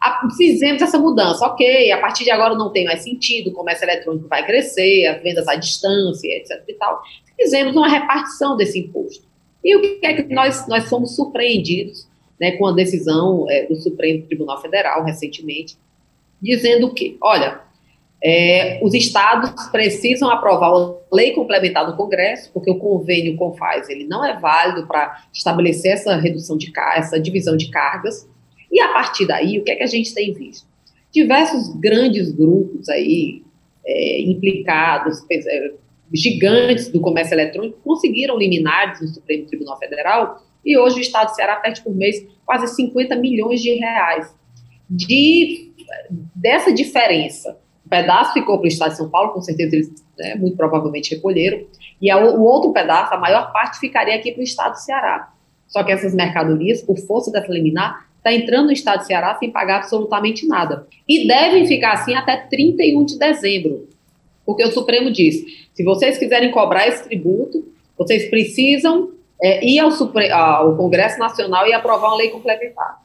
A, 0.00 0.28
fizemos 0.36 0.82
essa 0.82 0.98
mudança, 0.98 1.46
ok, 1.46 1.92
a 1.92 1.98
partir 1.98 2.24
de 2.24 2.30
agora 2.30 2.54
não 2.56 2.70
tem 2.70 2.84
mais 2.84 3.02
sentido, 3.02 3.50
o 3.50 3.52
comércio 3.52 3.84
eletrônico 3.84 4.26
vai 4.26 4.44
crescer, 4.44 5.06
as 5.06 5.22
vendas 5.22 5.46
à 5.46 5.54
distância, 5.54 6.28
etc 6.28 6.62
e 6.66 6.74
tal. 6.74 7.00
Fizemos 7.36 7.76
uma 7.76 7.88
repartição 7.88 8.56
desse 8.56 8.78
imposto. 8.80 9.24
E 9.64 9.76
o 9.76 9.80
que 9.80 10.04
é 10.04 10.14
que 10.14 10.34
nós, 10.34 10.66
nós 10.66 10.88
fomos 10.88 11.14
surpreendidos 11.14 12.08
né, 12.40 12.52
com 12.52 12.66
a 12.66 12.72
decisão 12.72 13.46
é, 13.48 13.66
do 13.66 13.76
Supremo 13.76 14.26
Tribunal 14.26 14.60
Federal, 14.60 15.04
recentemente, 15.04 15.76
dizendo 16.40 16.92
que, 16.92 17.16
olha, 17.22 17.60
é, 18.24 18.78
os 18.80 18.94
estados 18.94 19.50
precisam 19.70 20.30
aprovar 20.30 20.70
uma 20.70 20.96
lei 21.12 21.32
complementar 21.32 21.84
no 21.88 21.96
Congresso, 21.96 22.52
porque 22.52 22.70
o 22.70 22.78
convênio 22.78 23.36
com 23.36 23.52
faz 23.54 23.88
ele 23.88 24.04
não 24.04 24.24
é 24.24 24.38
válido 24.38 24.86
para 24.86 25.24
estabelecer 25.32 25.92
essa 25.92 26.14
redução 26.14 26.56
de 26.56 26.72
essa 26.96 27.18
divisão 27.18 27.56
de 27.56 27.68
cargas. 27.68 28.28
E 28.70 28.80
a 28.80 28.92
partir 28.92 29.26
daí, 29.26 29.58
o 29.58 29.64
que 29.64 29.72
é 29.72 29.76
que 29.76 29.82
a 29.82 29.88
gente 29.88 30.14
tem 30.14 30.32
visto? 30.32 30.66
Diversos 31.12 31.74
grandes 31.76 32.30
grupos 32.30 32.88
aí 32.88 33.42
é, 33.84 34.22
implicados, 34.22 35.18
gigantes 36.12 36.88
do 36.88 37.00
comércio 37.00 37.34
eletrônico, 37.34 37.80
conseguiram 37.82 38.38
liminares 38.38 39.00
no 39.00 39.08
Supremo 39.08 39.46
Tribunal 39.46 39.78
Federal 39.78 40.42
e 40.64 40.78
hoje 40.78 40.98
o 40.98 41.00
Estado 41.00 41.30
do 41.30 41.34
Ceará 41.34 41.56
perde 41.56 41.82
por 41.82 41.92
mês 41.92 42.24
quase 42.46 42.72
50 42.76 43.16
milhões 43.16 43.60
de 43.60 43.72
reais. 43.74 44.32
De, 44.88 45.72
dessa 46.34 46.72
diferença 46.72 47.58
pedaço 47.92 48.32
ficou 48.32 48.56
para 48.56 48.64
o 48.64 48.68
estado 48.68 48.92
de 48.92 48.96
São 48.96 49.10
Paulo, 49.10 49.32
com 49.32 49.42
certeza 49.42 49.76
eles 49.76 49.92
né, 50.18 50.34
muito 50.36 50.56
provavelmente 50.56 51.14
recolheram, 51.14 51.60
e 52.00 52.10
a, 52.10 52.16
o 52.16 52.42
outro 52.42 52.72
pedaço, 52.72 53.12
a 53.12 53.18
maior 53.18 53.52
parte, 53.52 53.78
ficaria 53.78 54.14
aqui 54.14 54.32
para 54.32 54.40
o 54.40 54.44
estado 54.44 54.72
do 54.72 54.78
Ceará. 54.78 55.30
Só 55.68 55.84
que 55.84 55.92
essas 55.92 56.14
mercadorias, 56.14 56.80
por 56.80 56.96
força 56.96 57.30
dessa 57.30 57.52
liminar, 57.52 58.08
está 58.16 58.32
entrando 58.32 58.66
no 58.66 58.72
estado 58.72 59.00
do 59.00 59.06
Ceará 59.06 59.34
sem 59.34 59.50
pagar 59.50 59.76
absolutamente 59.76 60.46
nada. 60.46 60.86
E 61.06 61.28
devem 61.28 61.66
ficar 61.66 61.92
assim 61.92 62.14
até 62.14 62.34
31 62.38 63.04
de 63.04 63.18
dezembro, 63.18 63.86
porque 64.46 64.64
o 64.64 64.72
Supremo 64.72 65.10
diz: 65.10 65.44
se 65.74 65.84
vocês 65.84 66.16
quiserem 66.16 66.50
cobrar 66.50 66.88
esse 66.88 67.04
tributo, 67.04 67.70
vocês 67.98 68.30
precisam 68.30 69.10
é, 69.42 69.62
ir 69.64 69.78
ao, 69.80 69.90
Supre 69.90 70.30
ao 70.30 70.76
Congresso 70.76 71.18
Nacional 71.18 71.66
e 71.66 71.74
aprovar 71.74 72.08
uma 72.08 72.16
lei 72.16 72.30
complementar. 72.30 73.02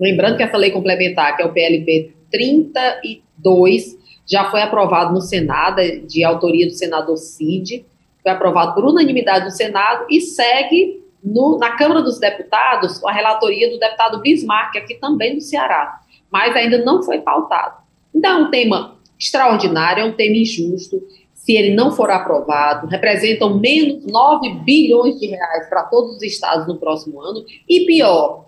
Lembrando 0.00 0.36
que 0.36 0.44
essa 0.44 0.56
lei 0.56 0.70
complementar, 0.70 1.36
que 1.36 1.42
é 1.42 1.44
o 1.44 1.52
PLP 1.52 2.12
32, 2.30 3.97
já 4.28 4.50
foi 4.50 4.60
aprovado 4.60 5.12
no 5.12 5.20
Senado, 5.20 5.80
de 6.06 6.22
autoria 6.22 6.66
do 6.66 6.72
senador 6.72 7.16
Cid, 7.16 7.86
foi 8.22 8.30
aprovado 8.30 8.74
por 8.74 8.84
unanimidade 8.84 9.46
no 9.46 9.50
Senado 9.50 10.04
e 10.10 10.20
segue 10.20 11.02
no, 11.24 11.58
na 11.58 11.76
Câmara 11.76 12.02
dos 12.02 12.18
Deputados 12.18 13.02
a 13.04 13.12
relatoria 13.12 13.70
do 13.70 13.78
deputado 13.78 14.20
Bismarck, 14.20 14.76
aqui 14.76 14.94
também 14.96 15.36
do 15.36 15.40
Ceará, 15.40 16.00
mas 16.30 16.54
ainda 16.54 16.84
não 16.84 17.02
foi 17.02 17.20
pautado. 17.20 17.82
Então, 18.14 18.38
é 18.38 18.42
um 18.42 18.50
tema 18.50 18.96
extraordinário, 19.18 20.02
é 20.02 20.04
um 20.04 20.12
tema 20.12 20.36
injusto. 20.36 21.02
Se 21.32 21.52
ele 21.52 21.74
não 21.74 21.90
for 21.90 22.10
aprovado, 22.10 22.86
representam 22.86 23.58
menos 23.58 24.04
9 24.04 24.50
bilhões 24.64 25.18
de 25.18 25.26
reais 25.28 25.68
para 25.68 25.84
todos 25.84 26.16
os 26.16 26.22
estados 26.22 26.66
no 26.66 26.76
próximo 26.76 27.20
ano. 27.22 27.44
E 27.68 27.86
pior, 27.86 28.47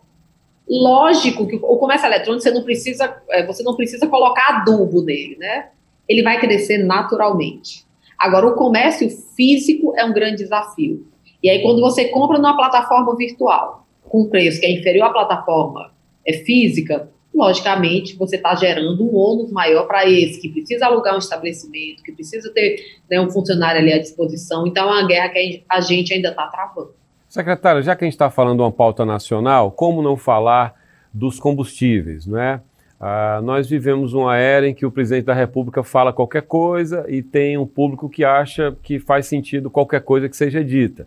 Lógico 0.71 1.49
que 1.49 1.57
o 1.57 1.77
comércio 1.79 2.07
eletrônico 2.07 2.45
você 2.45 2.53
não 2.53 2.63
precisa, 2.63 3.21
é, 3.31 3.45
você 3.45 3.61
não 3.65 3.75
precisa 3.75 4.07
colocar 4.07 4.61
adubo 4.61 5.03
nele, 5.03 5.37
né? 5.37 5.71
Ele 6.09 6.23
vai 6.23 6.39
crescer 6.39 6.79
naturalmente. 6.79 7.85
Agora, 8.17 8.47
o 8.47 8.55
comércio 8.55 9.11
físico 9.35 9.93
é 9.97 10.05
um 10.05 10.13
grande 10.13 10.37
desafio. 10.37 11.05
E 11.43 11.51
aí, 11.51 11.61
quando 11.61 11.81
você 11.81 12.09
compra 12.11 12.39
numa 12.39 12.57
plataforma 12.57 13.17
virtual, 13.17 13.85
com 14.09 14.29
preço 14.29 14.61
que 14.61 14.67
é 14.67 14.71
inferior 14.71 15.07
à 15.07 15.11
plataforma 15.11 15.91
é 16.25 16.35
física, 16.35 17.11
logicamente 17.35 18.17
você 18.17 18.37
está 18.37 18.55
gerando 18.55 19.03
um 19.03 19.17
ônus 19.17 19.51
maior 19.51 19.89
para 19.89 20.09
esse, 20.09 20.41
que 20.41 20.51
precisa 20.51 20.87
alugar 20.87 21.15
um 21.15 21.19
estabelecimento, 21.19 22.03
que 22.03 22.13
precisa 22.13 22.53
ter 22.53 22.77
né, 23.11 23.21
um 23.21 23.31
funcionário 23.31 23.81
ali 23.81 23.93
à 23.93 23.99
disposição. 23.99 24.67
Então, 24.69 24.89
é 24.89 25.01
uma 25.01 25.07
guerra 25.09 25.31
que 25.31 25.65
a 25.69 25.81
gente 25.81 26.13
ainda 26.15 26.29
está 26.29 26.47
travando. 26.47 27.00
Secretário, 27.31 27.81
já 27.81 27.95
que 27.95 28.03
a 28.03 28.07
gente 28.07 28.15
está 28.15 28.29
falando 28.29 28.57
de 28.57 28.63
uma 28.63 28.73
pauta 28.73 29.07
nacional, 29.07 29.71
como 29.71 30.03
não 30.03 30.17
falar 30.17 30.75
dos 31.15 31.39
combustíveis, 31.39 32.27
não 32.27 32.37
é? 32.37 32.61
Ah, 32.99 33.41
nós 33.45 33.71
vivemos 33.71 34.15
uma 34.15 34.37
era 34.37 34.69
em 34.69 34.75
que 34.75 34.85
o 34.85 34.91
presidente 34.91 35.27
da 35.27 35.33
República 35.33 35.85
fala 35.85 36.13
qualquer 36.13 36.43
coisa 36.43 37.05
e 37.09 37.23
tem 37.23 37.57
um 37.57 37.65
público 37.65 38.09
que 38.09 38.25
acha 38.25 38.77
que 38.83 38.99
faz 38.99 39.27
sentido 39.27 39.71
qualquer 39.71 40.01
coisa 40.01 40.29
que 40.29 40.37
seja 40.37 40.65
dita. 40.65 41.07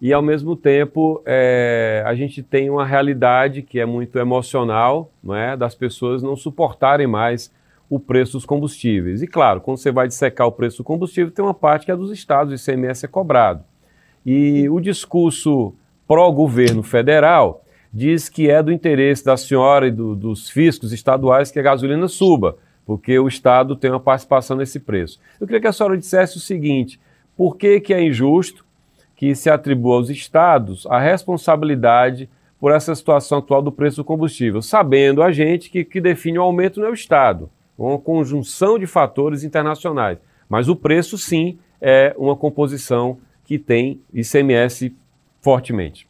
E, 0.00 0.12
ao 0.12 0.22
mesmo 0.22 0.54
tempo, 0.54 1.20
é, 1.26 2.04
a 2.06 2.14
gente 2.14 2.40
tem 2.40 2.70
uma 2.70 2.86
realidade 2.86 3.60
que 3.60 3.80
é 3.80 3.84
muito 3.84 4.16
emocional, 4.16 5.10
não 5.20 5.34
é? 5.34 5.56
das 5.56 5.74
pessoas 5.74 6.22
não 6.22 6.36
suportarem 6.36 7.08
mais 7.08 7.52
o 7.90 7.98
preço 7.98 8.34
dos 8.34 8.46
combustíveis. 8.46 9.22
E, 9.22 9.26
claro, 9.26 9.60
quando 9.60 9.78
você 9.78 9.90
vai 9.90 10.06
dissecar 10.06 10.46
o 10.46 10.52
preço 10.52 10.78
do 10.78 10.84
combustível, 10.84 11.32
tem 11.32 11.44
uma 11.44 11.52
parte 11.52 11.84
que 11.84 11.90
é 11.90 11.96
dos 11.96 12.12
estados, 12.12 12.52
o 12.52 12.70
ICMS 12.70 13.06
é 13.06 13.08
cobrado. 13.08 13.64
E 14.24 14.68
o 14.68 14.80
discurso 14.80 15.74
pró-governo 16.06 16.82
federal 16.82 17.64
diz 17.92 18.28
que 18.28 18.50
é 18.50 18.62
do 18.62 18.72
interesse 18.72 19.24
da 19.24 19.36
senhora 19.36 19.86
e 19.86 19.90
do, 19.90 20.16
dos 20.16 20.50
fiscos 20.50 20.92
estaduais 20.92 21.50
que 21.50 21.58
a 21.58 21.62
gasolina 21.62 22.08
suba, 22.08 22.56
porque 22.84 23.18
o 23.18 23.28
Estado 23.28 23.76
tem 23.76 23.90
uma 23.90 24.00
participação 24.00 24.56
nesse 24.56 24.80
preço. 24.80 25.20
Eu 25.40 25.46
queria 25.46 25.60
que 25.60 25.66
a 25.66 25.72
senhora 25.72 25.96
dissesse 25.96 26.36
o 26.36 26.40
seguinte: 26.40 26.98
por 27.36 27.56
que, 27.56 27.80
que 27.80 27.94
é 27.94 28.02
injusto 28.02 28.64
que 29.14 29.34
se 29.34 29.48
atribua 29.48 29.96
aos 29.96 30.10
estados 30.10 30.86
a 30.86 30.98
responsabilidade 30.98 32.28
por 32.58 32.72
essa 32.72 32.94
situação 32.94 33.38
atual 33.38 33.62
do 33.62 33.70
preço 33.70 33.98
do 33.98 34.04
combustível, 34.04 34.60
sabendo 34.60 35.22
a 35.22 35.30
gente 35.30 35.70
que 35.70 35.84
que 35.84 36.00
define 36.00 36.38
o 36.38 36.42
aumento 36.42 36.80
não 36.80 36.88
é 36.88 36.90
o 36.90 36.94
Estado, 36.94 37.50
uma 37.78 37.98
conjunção 37.98 38.78
de 38.78 38.86
fatores 38.86 39.44
internacionais. 39.44 40.18
Mas 40.48 40.68
o 40.68 40.74
preço, 40.74 41.16
sim, 41.16 41.58
é 41.80 42.14
uma 42.18 42.34
composição 42.34 43.18
que 43.44 43.58
tem 43.58 44.00
ICMS 44.12 44.94
fortemente. 45.40 46.08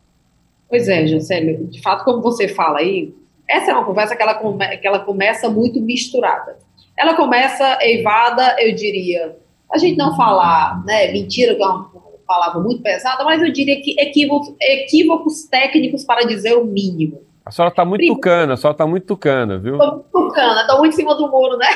Pois 0.68 0.88
é, 0.88 1.06
Juscelio, 1.06 1.66
de 1.66 1.80
fato, 1.82 2.04
como 2.04 2.22
você 2.22 2.48
fala 2.48 2.78
aí, 2.78 3.14
essa 3.48 3.70
é 3.70 3.74
uma 3.74 3.84
conversa 3.84 4.16
que 4.16 4.22
ela, 4.22 4.34
come, 4.34 4.76
que 4.78 4.86
ela 4.86 5.00
começa 5.00 5.48
muito 5.48 5.80
misturada. 5.80 6.56
Ela 6.96 7.14
começa 7.14 7.78
eivada, 7.82 8.56
eu 8.58 8.74
diria, 8.74 9.36
a 9.70 9.78
gente 9.78 9.96
não 9.96 10.16
falar, 10.16 10.84
né, 10.84 11.12
mentira, 11.12 11.54
que 11.54 11.62
é 11.62 11.66
uma 11.66 11.90
palavra 12.26 12.60
muito 12.60 12.82
pesada, 12.82 13.24
mas 13.24 13.42
eu 13.42 13.52
diria 13.52 13.80
que 13.80 13.94
equívocos, 14.00 14.54
equívocos 14.60 15.44
técnicos 15.44 16.04
para 16.04 16.26
dizer 16.26 16.54
o 16.54 16.64
mínimo. 16.64 17.22
A 17.44 17.50
senhora 17.50 17.70
está 17.70 17.84
muito 17.84 17.98
Primeiro, 17.98 18.20
tucana, 18.20 18.54
a 18.54 18.56
senhora 18.56 18.74
está 18.74 18.86
muito 18.86 19.06
tucana, 19.06 19.58
viu? 19.58 19.74
Estou 19.74 19.92
muito 19.92 20.08
tucana, 20.10 20.60
estou 20.62 20.78
muito 20.78 20.92
em 20.94 20.96
cima 20.96 21.14
do 21.14 21.30
muro, 21.30 21.58
né? 21.58 21.66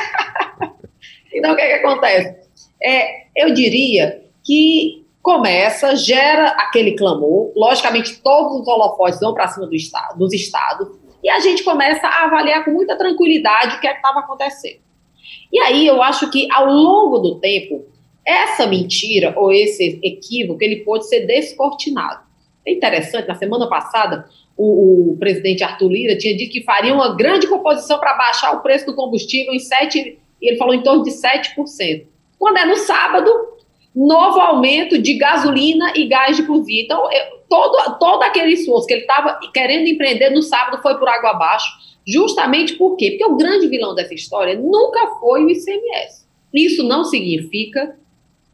então, 1.35 1.53
o 1.53 1.57
que, 1.57 1.63
é 1.63 1.79
que 1.79 1.87
acontece? 1.87 2.49
É, 2.83 3.27
eu 3.37 3.53
diria 3.53 4.23
que 4.43 5.05
começa, 5.23 5.95
gera 5.97 6.49
aquele 6.51 6.97
clamor, 6.97 7.53
logicamente 7.57 8.21
todos 8.23 8.61
os 8.61 8.69
holofotes 8.69 9.21
vão 9.21 9.35
para 9.35 9.49
cima 9.49 9.67
do 9.67 9.75
estado, 9.75 10.19
dos 10.19 10.33
estados, 10.33 10.89
e 11.23 11.29
a 11.29 11.41
gente 11.41 11.65
começa 11.65 12.07
a 12.07 12.25
avaliar 12.25 12.65
com 12.65 12.71
muita 12.71 12.97
tranquilidade 12.97 13.77
o 13.77 13.81
que 13.81 13.89
é 13.89 13.95
estava 13.95 14.21
acontecendo. 14.21 14.81
E 15.53 15.61
aí 15.61 15.87
eu 15.87 16.03
acho 16.03 16.31
que 16.31 16.49
ao 16.53 16.67
longo 16.67 17.19
do 17.19 17.41
tempo, 17.41 17.87
essa 18.25 18.67
mentira 18.67 19.35
ou 19.37 19.53
esse 19.53 19.99
equívoco, 20.03 20.63
ele 20.63 20.85
pode 20.85 21.09
ser 21.09 21.27
descortinado. 21.27 22.21
É 22.67 22.73
interessante, 22.73 23.27
na 23.27 23.35
semana 23.35 23.67
passada, 23.67 24.29
o, 24.57 25.13
o, 25.13 25.17
presidente 25.17 25.65
Arthur 25.65 25.89
Lira 25.89 26.19
tinha 26.19 26.37
dito 26.37 26.53
que 26.53 26.63
faria 26.63 26.93
uma 26.93 27.17
grande 27.17 27.47
composição 27.47 27.99
para 27.99 28.15
baixar 28.15 28.53
o 28.53 28.61
preço 28.61 28.87
do 28.87 28.95
combustível 28.95 29.55
em 29.55 29.59
7, 29.59 30.19
e 30.41 30.49
ele 30.49 30.59
falou 30.59 30.75
em 30.75 30.83
torno 30.83 31.03
de 31.03 31.11
7%. 31.11 32.07
Quando 32.39 32.59
é 32.59 32.67
no 32.67 32.77
sábado, 32.77 33.31
novo 33.95 34.41
aumento 34.41 34.99
de 34.99 35.15
gasolina 35.15 35.93
e 35.97 36.07
gás 36.07 36.37
de 36.37 36.45
cozinha. 36.45 36.83
Então, 36.83 37.11
eu, 37.11 37.39
todo, 37.49 37.99
todo 37.99 38.23
aquele 38.23 38.53
esforço 38.53 38.87
que 38.87 38.95
ele 38.95 39.03
estava 39.03 39.39
querendo 39.53 39.89
empreender 39.89 40.31
no 40.31 40.43
sábado 40.43 40.81
foi 40.83 40.97
por 40.99 41.09
água 41.09 41.31
abaixo, 41.31 41.67
justamente 42.07 42.75
por 42.75 42.97
quê? 42.97 43.13
Porque 43.13 43.25
o 43.25 43.37
grande 43.37 43.69
vilão 43.69 43.95
dessa 43.95 44.15
história 44.15 44.55
nunca 44.55 45.19
foi 45.19 45.45
o 45.45 45.51
ICMS. 45.51 46.27
Isso 46.55 46.83
não 46.83 47.05
significa 47.05 47.97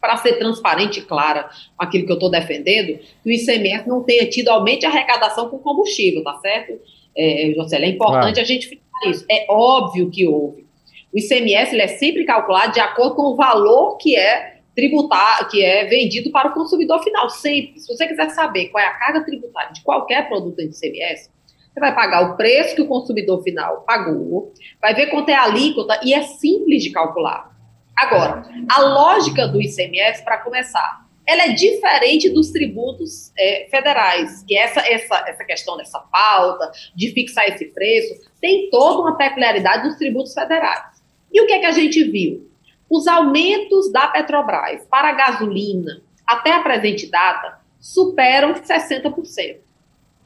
para 0.00 0.16
ser 0.18 0.34
transparente 0.34 1.00
e 1.00 1.02
clara 1.02 1.48
com 1.76 1.84
aquilo 1.84 2.04
que 2.04 2.12
eu 2.12 2.16
estou 2.16 2.30
defendendo, 2.30 2.98
que 3.22 3.30
o 3.30 3.32
ICMS 3.32 3.88
não 3.88 4.02
tenha 4.02 4.28
tido 4.28 4.48
aumento 4.48 4.80
de 4.80 4.86
arrecadação 4.86 5.48
com 5.48 5.58
combustível, 5.58 6.22
tá 6.22 6.34
certo? 6.36 6.78
É, 7.16 7.52
Jocely, 7.56 7.84
é 7.84 7.88
importante 7.88 8.34
claro. 8.34 8.40
a 8.40 8.44
gente 8.44 8.68
ficar 8.68 9.08
isso. 9.08 9.24
É 9.30 9.46
óbvio 9.48 10.10
que 10.10 10.26
houve. 10.26 10.66
O 11.12 11.18
ICMS 11.18 11.72
ele 11.72 11.82
é 11.82 11.88
sempre 11.88 12.24
calculado 12.24 12.72
de 12.72 12.80
acordo 12.80 13.14
com 13.14 13.22
o 13.22 13.36
valor 13.36 13.96
que 13.96 14.16
é 14.16 14.53
tributar, 14.74 15.48
que 15.48 15.64
é 15.64 15.84
vendido 15.84 16.30
para 16.30 16.48
o 16.48 16.54
consumidor 16.54 17.02
final, 17.02 17.30
sempre. 17.30 17.80
Se 17.80 17.86
você 17.86 18.06
quiser 18.06 18.30
saber 18.30 18.66
qual 18.66 18.82
é 18.82 18.86
a 18.86 18.94
carga 18.94 19.24
tributária 19.24 19.72
de 19.72 19.82
qualquer 19.82 20.28
produto 20.28 20.56
de 20.56 20.64
ICMS, 20.64 21.30
você 21.72 21.80
vai 21.80 21.94
pagar 21.94 22.32
o 22.32 22.36
preço 22.36 22.76
que 22.76 22.82
o 22.82 22.86
consumidor 22.86 23.42
final 23.42 23.82
pagou, 23.82 24.52
vai 24.80 24.94
ver 24.94 25.08
quanto 25.08 25.28
é 25.28 25.34
a 25.34 25.44
alíquota 25.44 26.00
e 26.04 26.14
é 26.14 26.22
simples 26.22 26.84
de 26.84 26.90
calcular. 26.90 27.50
Agora, 27.96 28.42
a 28.70 28.80
lógica 28.80 29.46
do 29.46 29.60
ICMS, 29.60 30.24
para 30.24 30.38
começar, 30.38 31.04
ela 31.26 31.44
é 31.44 31.52
diferente 31.52 32.28
dos 32.28 32.50
tributos 32.50 33.32
é, 33.38 33.66
federais, 33.70 34.44
que 34.46 34.56
essa, 34.56 34.80
essa, 34.80 35.24
essa 35.26 35.44
questão 35.44 35.76
dessa 35.76 35.98
pauta, 35.98 36.70
de 36.94 37.12
fixar 37.12 37.48
esse 37.48 37.66
preço, 37.66 38.30
tem 38.40 38.68
toda 38.70 39.00
uma 39.00 39.16
peculiaridade 39.16 39.88
dos 39.88 39.96
tributos 39.96 40.34
federais. 40.34 41.02
E 41.32 41.40
o 41.40 41.46
que 41.46 41.52
é 41.52 41.58
que 41.60 41.66
a 41.66 41.72
gente 41.72 42.04
viu? 42.04 42.50
Os 42.94 43.08
aumentos 43.08 43.90
da 43.90 44.06
Petrobras 44.06 44.86
para 44.88 45.08
a 45.08 45.12
gasolina, 45.14 46.00
até 46.24 46.52
a 46.52 46.62
presente 46.62 47.10
data, 47.10 47.58
superam 47.80 48.54
60%. 48.54 49.56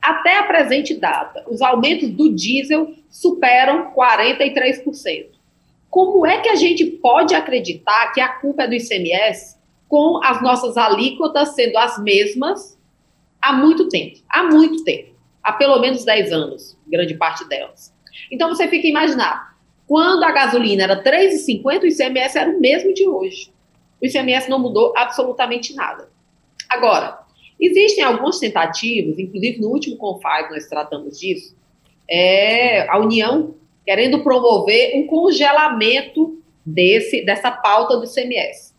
Até 0.03 0.37
a 0.37 0.43
presente 0.43 0.95
data, 0.95 1.47
os 1.49 1.63
aumentos 1.63 2.11
do 2.11 2.31
diesel 2.35 2.93
superam 3.09 3.91
43%. 3.95 5.29
Como 5.89 6.27
é 6.27 6.43
que 6.43 6.51
a 6.51 6.57
gente 6.57 6.85
pode 6.85 7.35
acreditar 7.35 8.13
que 8.13 8.21
a 8.21 8.35
culpa 8.35 8.65
é 8.65 8.69
do 8.69 8.75
ICMS 8.75 9.57
com 9.89 10.23
as 10.23 10.43
nossas 10.43 10.77
alíquotas 10.77 11.55
sendo 11.55 11.79
as 11.79 11.99
mesmas 11.99 12.79
há 13.41 13.51
muito 13.51 13.89
tempo? 13.89 14.19
Há 14.29 14.43
muito 14.43 14.85
tempo. 14.85 15.15
Há 15.43 15.55
pelo 15.55 15.81
menos 15.81 16.05
10 16.05 16.33
anos, 16.35 16.77
grande 16.87 17.15
parte 17.15 17.49
delas. 17.49 17.95
Então 18.31 18.51
você 18.51 18.69
fica 18.69 18.87
a 18.87 18.91
imaginar, 18.91 19.58
quando 19.89 20.23
a 20.23 20.31
gasolina 20.31 20.83
era 20.83 21.03
3,50, 21.03 21.83
o 21.83 21.87
ICMS 21.87 22.39
era 22.39 22.51
o 22.51 22.61
mesmo 22.61 22.93
de 22.93 23.09
hoje. 23.09 23.51
O 24.01 24.07
ICMS 24.07 24.49
não 24.51 24.59
mudou 24.59 24.93
absolutamente 24.95 25.75
nada. 25.75 26.11
Agora, 26.69 27.19
existem 27.59 28.05
algumas 28.05 28.39
tentativas, 28.39 29.19
inclusive 29.19 29.59
no 29.59 29.69
último 29.69 29.97
CONFAI 29.97 30.51
nós 30.51 30.67
tratamos 30.67 31.19
disso, 31.19 31.57
é, 32.09 32.87
a 32.89 32.99
União 32.99 33.55
querendo 33.85 34.23
promover 34.23 34.95
um 34.97 35.07
congelamento 35.07 36.39
desse, 36.65 37.25
dessa 37.25 37.51
pauta 37.51 37.97
do 37.97 38.05
ICMS. 38.05 38.75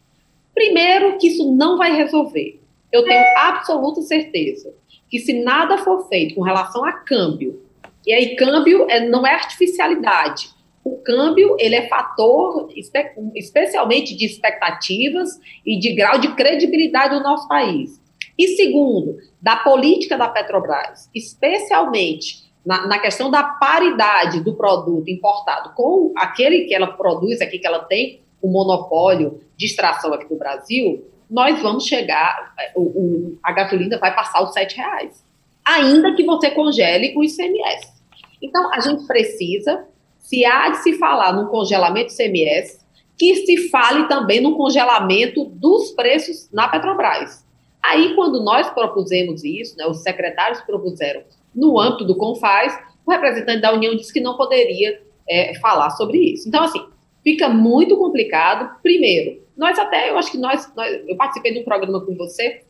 Primeiro, 0.54 1.18
que 1.18 1.28
isso 1.28 1.52
não 1.52 1.76
vai 1.76 1.96
resolver. 1.96 2.60
Eu 2.92 3.04
tenho 3.04 3.24
absoluta 3.38 4.02
certeza 4.02 4.72
que 5.10 5.20
se 5.20 5.34
nada 5.42 5.80
for 5.80 6.08
feito 6.08 6.36
com 6.36 6.42
relação 6.44 6.86
a 6.86 6.94
câmbio, 6.94 7.64
e 8.06 8.14
aí 8.14 8.36
câmbio 8.36 8.86
é, 8.90 9.08
não 9.08 9.26
é 9.26 9.34
artificialidade, 9.34 10.50
o 10.84 10.98
câmbio 10.98 11.56
ele 11.60 11.76
é 11.76 11.88
fator 11.88 12.70
espe 12.76 13.12
especialmente 13.36 14.16
de 14.16 14.26
expectativas 14.26 15.40
e 15.66 15.78
de 15.78 15.94
grau 15.94 16.20
de 16.20 16.34
credibilidade 16.36 17.16
do 17.16 17.24
nosso 17.24 17.48
país. 17.48 18.02
E 18.38 18.48
segundo, 18.50 19.18
da 19.42 19.58
política 19.58 20.18
da 20.18 20.30
Petrobras, 20.30 21.10
especialmente 21.14 22.50
na, 22.66 22.88
na, 22.88 23.00
questão 23.00 23.30
da 23.30 23.44
paridade 23.44 24.42
do 24.42 24.56
produto 24.56 25.10
importado 25.10 25.74
com 25.76 26.14
aquele 26.16 26.66
que 26.66 26.74
ela 26.74 26.88
produz 26.88 27.42
aqui, 27.42 27.60
que 27.60 27.68
ela 27.68 27.80
tem 27.80 28.22
o 28.42 28.50
monopólio 28.50 29.42
de 29.58 29.66
extração 29.66 30.14
aqui 30.14 30.32
no 30.32 30.40
Brasil, 30.40 31.06
nós 31.30 31.62
vamos 31.62 31.86
chegar, 31.86 32.54
o, 32.76 32.82
o, 32.82 33.40
a 33.44 33.52
gasolina 33.52 33.98
vai 33.98 34.16
passar 34.16 34.42
os 34.44 34.54
sete 34.54 34.78
reais, 34.78 35.24
ainda 35.64 36.16
que 36.16 36.24
você 36.24 36.50
congele 36.50 37.14
o 37.16 37.24
ICMS. 37.24 38.00
Então, 38.42 38.74
a 38.74 38.80
gente 38.80 39.06
precisa, 39.06 39.86
se 40.20 40.46
há 40.46 40.70
de 40.70 40.78
se 40.78 40.94
falar 40.94 41.34
num 41.34 41.48
congelamento 41.48 42.14
do 42.14 42.22
ICMS, 42.22 42.80
que 43.18 43.36
se 43.36 43.70
fale 43.70 44.08
também 44.08 44.40
no 44.40 44.56
congelamento 44.56 45.46
dos 45.46 45.92
preços 45.92 46.50
na 46.54 46.68
Petrobras. 46.68 47.46
Aí, 47.84 48.14
quando 48.14 48.42
nós 48.44 48.70
propusemos 48.70 49.44
isso, 49.44 49.78
né, 49.78 49.86
os 49.88 50.04
secretários 50.04 50.62
propuseram 50.62 51.24
no 51.54 51.80
âmbito 51.80 52.06
do 52.06 52.16
CONFAS, 52.16 52.80
o 53.06 53.12
representante 53.12 53.62
da 53.62 53.74
União 53.74 53.96
disse 53.96 54.14
que 54.14 54.22
não 54.22 54.38
poderia 54.38 55.02
é, 55.28 55.58
falar 55.60 55.90
sobre 55.92 56.18
isso. 56.18 56.48
Então, 56.48 56.64
assim, 56.64 56.86
fica 57.24 57.50
muito 57.50 57.98
complicado. 57.98 58.80
Primeiro, 58.82 59.42
nós 59.58 59.78
até, 59.80 60.10
eu 60.10 60.18
acho 60.18 60.32
que 60.32 60.38
nós, 60.38 60.72
nós, 60.76 61.02
eu 61.08 61.16
participei 61.16 61.54
de 61.54 61.60
um 61.60 61.64
programa 61.64 62.06
com 62.06 62.16
você, 62.16 62.62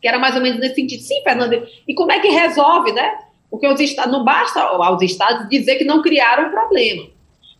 que 0.00 0.06
era 0.06 0.18
mais 0.18 0.34
ou 0.34 0.42
menos 0.42 0.60
nesse 0.60 0.74
sentido. 0.74 1.02
Sim, 1.02 1.22
Fernanda, 1.22 1.66
e 1.86 1.94
como 1.94 2.12
é 2.12 2.20
que 2.20 2.28
resolve, 2.28 2.92
né? 2.92 3.18
Porque 3.52 3.68
os 3.68 3.78
estados, 3.78 4.10
não 4.10 4.24
basta 4.24 4.62
aos 4.62 5.02
estados 5.02 5.46
dizer 5.50 5.76
que 5.76 5.84
não 5.84 6.00
criaram 6.00 6.50
problema. 6.50 7.06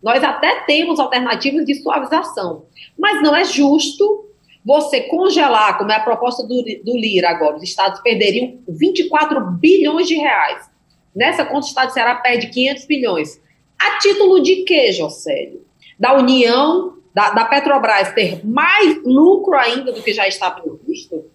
Nós 0.02 0.24
até 0.24 0.60
temos 0.62 0.98
alternativas 0.98 1.66
de 1.66 1.74
suavização, 1.82 2.64
mas 2.98 3.22
não 3.22 3.36
é 3.36 3.44
justo 3.44 4.24
você 4.64 5.02
congelar, 5.02 5.76
como 5.76 5.92
é 5.92 5.96
a 5.96 6.00
proposta 6.00 6.42
do, 6.44 6.64
do 6.82 6.96
Lira 6.96 7.28
agora, 7.28 7.56
os 7.56 7.62
estados 7.62 8.00
perderiam 8.00 8.58
24 8.66 9.38
bilhões 9.58 10.08
de 10.08 10.14
reais. 10.14 10.66
Nessa 11.14 11.44
conta, 11.44 11.66
o 11.66 11.68
estado 11.68 11.88
de 11.88 11.94
Ceará 11.94 12.14
perde 12.14 12.46
500 12.46 12.86
bilhões. 12.86 13.40
A 13.78 13.98
título 13.98 14.40
de 14.40 14.64
quê, 14.64 14.92
Jocélio? 14.92 15.62
Da 15.98 16.16
União, 16.16 16.96
da, 17.14 17.32
da 17.32 17.44
Petrobras 17.44 18.14
ter 18.14 18.40
mais 18.46 19.04
lucro 19.04 19.54
ainda 19.54 19.92
do 19.92 20.02
que 20.02 20.14
já 20.14 20.26
está 20.26 20.50
previsto? 20.50 21.30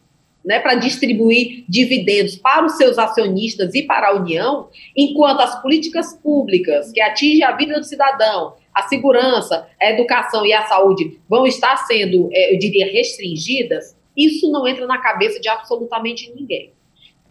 Né, 0.47 0.61
para 0.61 0.75
distribuir 0.75 1.65
dividendos 1.67 2.37
para 2.37 2.65
os 2.65 2.77
seus 2.77 2.97
acionistas 2.97 3.75
e 3.75 3.83
para 3.83 4.07
a 4.07 4.15
União, 4.15 4.69
enquanto 4.95 5.41
as 5.41 5.61
políticas 5.61 6.13
públicas 6.23 6.89
que 6.93 7.01
atingem 7.01 7.43
a 7.43 7.51
vida 7.51 7.77
do 7.77 7.83
cidadão, 7.83 8.53
a 8.73 8.83
segurança, 8.83 9.67
a 9.77 9.89
educação 9.89 10.45
e 10.45 10.53
a 10.53 10.65
saúde 10.65 11.19
vão 11.27 11.45
estar 11.45 11.75
sendo, 11.85 12.29
é, 12.31 12.53
eu 12.53 12.59
diria, 12.59 12.89
restringidas, 12.89 13.93
isso 14.15 14.49
não 14.49 14.65
entra 14.65 14.87
na 14.87 14.99
cabeça 14.99 15.37
de 15.37 15.49
absolutamente 15.49 16.31
ninguém. 16.33 16.71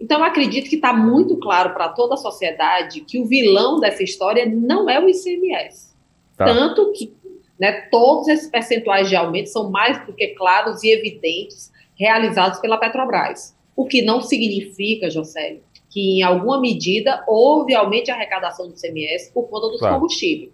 Então, 0.00 0.22
acredito 0.22 0.68
que 0.68 0.76
está 0.76 0.92
muito 0.92 1.36
claro 1.38 1.72
para 1.72 1.88
toda 1.88 2.14
a 2.14 2.18
sociedade 2.18 3.00
que 3.00 3.18
o 3.18 3.24
vilão 3.24 3.80
dessa 3.80 4.02
história 4.02 4.44
não 4.44 4.90
é 4.90 5.00
o 5.00 5.08
ICMS. 5.08 5.94
Tá. 6.36 6.44
Tanto 6.44 6.92
que 6.92 7.14
né, 7.58 7.88
todos 7.90 8.28
esses 8.28 8.48
percentuais 8.50 9.08
de 9.08 9.16
aumento 9.16 9.48
são 9.48 9.70
mais 9.70 10.04
do 10.04 10.12
que 10.12 10.28
claros 10.28 10.82
e 10.82 10.90
evidentes 10.90 11.72
realizados 11.98 12.60
pela 12.60 12.78
Petrobras. 12.78 13.56
O 13.74 13.86
que 13.86 14.02
não 14.02 14.20
significa, 14.22 15.10
José, 15.10 15.58
que 15.90 16.18
em 16.18 16.22
alguma 16.22 16.60
medida 16.60 17.24
houve 17.26 17.74
aumento 17.74 18.06
de 18.06 18.10
arrecadação 18.10 18.68
do 18.68 18.74
ICMS 18.74 19.32
por 19.32 19.48
conta 19.48 19.68
dos 19.68 19.78
claro. 19.78 19.96
combustíveis. 19.96 20.50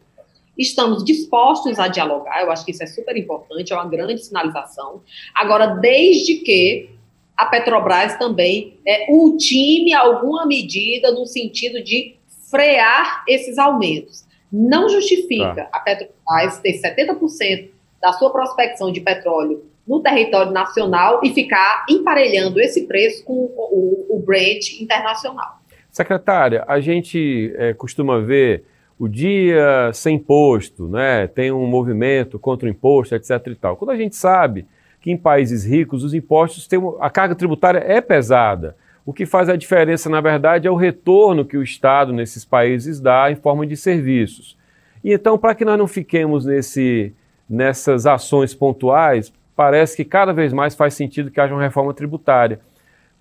Estamos 0.57 1.02
dispostos 1.05 1.78
a 1.78 1.88
dialogar, 1.88 2.42
eu 2.42 2.50
acho 2.50 2.64
que 2.64 2.72
isso 2.72 2.83
é 2.83 2.87
super 2.87 3.16
importante, 3.16 3.72
é 3.72 3.76
uma 3.76 3.88
grande 3.88 4.22
sinalização. 4.22 5.02
Agora, 5.35 5.66
desde 5.66 6.37
que 6.37 6.90
a 7.37 7.46
Petrobras 7.46 8.16
também 8.18 8.78
é, 8.87 9.11
ultime 9.11 9.92
alguma 9.94 10.46
medida 10.46 11.11
no 11.11 11.26
sentido 11.26 11.83
de 11.83 12.16
frear 12.50 13.24
esses 13.26 13.59
aumentos. 13.59 14.24
Não 14.52 14.88
justifica 14.88 15.55
tá. 15.55 15.68
a 15.72 15.81
Petrobras 15.81 16.61
ter 16.61 16.81
70% 16.81 17.70
da 18.00 18.12
sua 18.12 18.31
prospecção 18.31 18.92
de 18.92 19.00
petróleo 19.00 19.64
no 19.87 20.01
território 20.01 20.53
nacional 20.53 21.21
e 21.23 21.33
ficar 21.33 21.85
emparelhando 21.88 22.61
esse 22.61 22.87
preço 22.87 23.25
com 23.25 23.33
o, 23.33 24.07
o, 24.11 24.23
Brent 24.25 24.81
internacional. 24.81 25.61
Secretária, 25.90 26.64
a 26.66 26.81
gente 26.81 27.53
é, 27.57 27.75
costuma 27.75 28.21
ver 28.21 28.64
o 28.99 29.09
dia 29.09 29.90
sem 29.92 30.16
imposto, 30.16 30.87
né? 30.87 31.27
tem 31.27 31.51
um 31.51 31.66
movimento 31.66 32.38
contra 32.38 32.66
o 32.66 32.71
imposto, 32.71 33.14
etc. 33.14 33.47
E 33.47 33.55
tal. 33.57 33.77
Quando 33.77 33.90
a 33.90 33.97
gente 33.97 34.14
sabe 34.14 34.66
que 35.01 35.11
em 35.11 35.16
países 35.16 35.64
ricos 35.64 36.05
os 36.05 36.14
impostos 36.14 36.68
têm 36.68 36.79
a 37.01 37.11
carga 37.11 37.35
tributária 37.35 37.81
é 37.81 38.01
pesada. 38.01 38.77
O 39.05 39.12
que 39.12 39.27
faz 39.27 39.49
a 39.49 39.57
diferença, 39.57 40.09
na 40.09 40.21
verdade, 40.21 40.68
é 40.68 40.71
o 40.71 40.77
retorno 40.77 41.45
que 41.45 41.57
o 41.57 41.62
Estado 41.62 42.12
nesses 42.12 42.45
países 42.45 43.01
dá 43.01 43.31
em 43.31 43.35
forma 43.35 43.66
de 43.66 43.77
serviços. 43.77 44.57
E 45.03 45.12
então, 45.12 45.37
para 45.37 45.57
que 45.57 45.64
nós 45.64 45.77
não 45.77 45.88
fiquemos 45.88 46.47
nesse, 46.47 47.12
nessas 47.51 48.07
ações 48.07 48.55
pontuais, 48.55 49.33
parece 49.55 49.97
que 49.97 50.05
cada 50.05 50.33
vez 50.33 50.53
mais 50.53 50.75
faz 50.75 50.95
sentido 50.95 51.31
que 51.31 51.41
haja 51.41 51.55
uma 51.55 51.62
reforma 51.62 51.93
tributária. 51.95 52.61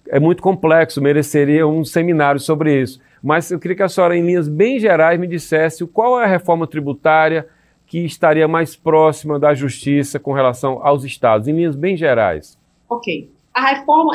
é 0.08 0.20
muito 0.20 0.41
complexo, 0.41 1.02
mereceria 1.02 1.67
um 1.67 1.86
seminário 1.86 2.39
sobre 2.39 2.82
isso. 2.82 3.00
Mas 3.22 3.52
eu 3.52 3.60
queria 3.60 3.78
que 3.78 3.84
a 3.84 3.89
senhora, 3.89 4.17
em 4.17 4.26
linhas 4.26 4.48
bem 4.48 4.80
gerais, 4.80 5.20
me 5.20 5.28
dissesse 5.28 5.86
qual 5.86 6.20
é 6.20 6.24
a 6.24 6.28
reforma 6.28 6.65
tributária 6.65 7.48
que 7.86 8.00
estaria 8.00 8.48
mais 8.48 8.76
próxima 8.76 9.38
da 9.38 9.54
justiça 9.54 10.20
com 10.20 10.34
relação 10.34 10.86
aos 10.86 11.04
estados, 11.04 11.48
em 11.48 11.54
linhas 11.54 11.76
bem 11.76 11.96
gerais. 11.96 12.58
Ok. 12.89 13.30
A 13.54 13.72
reforma, 13.72 14.13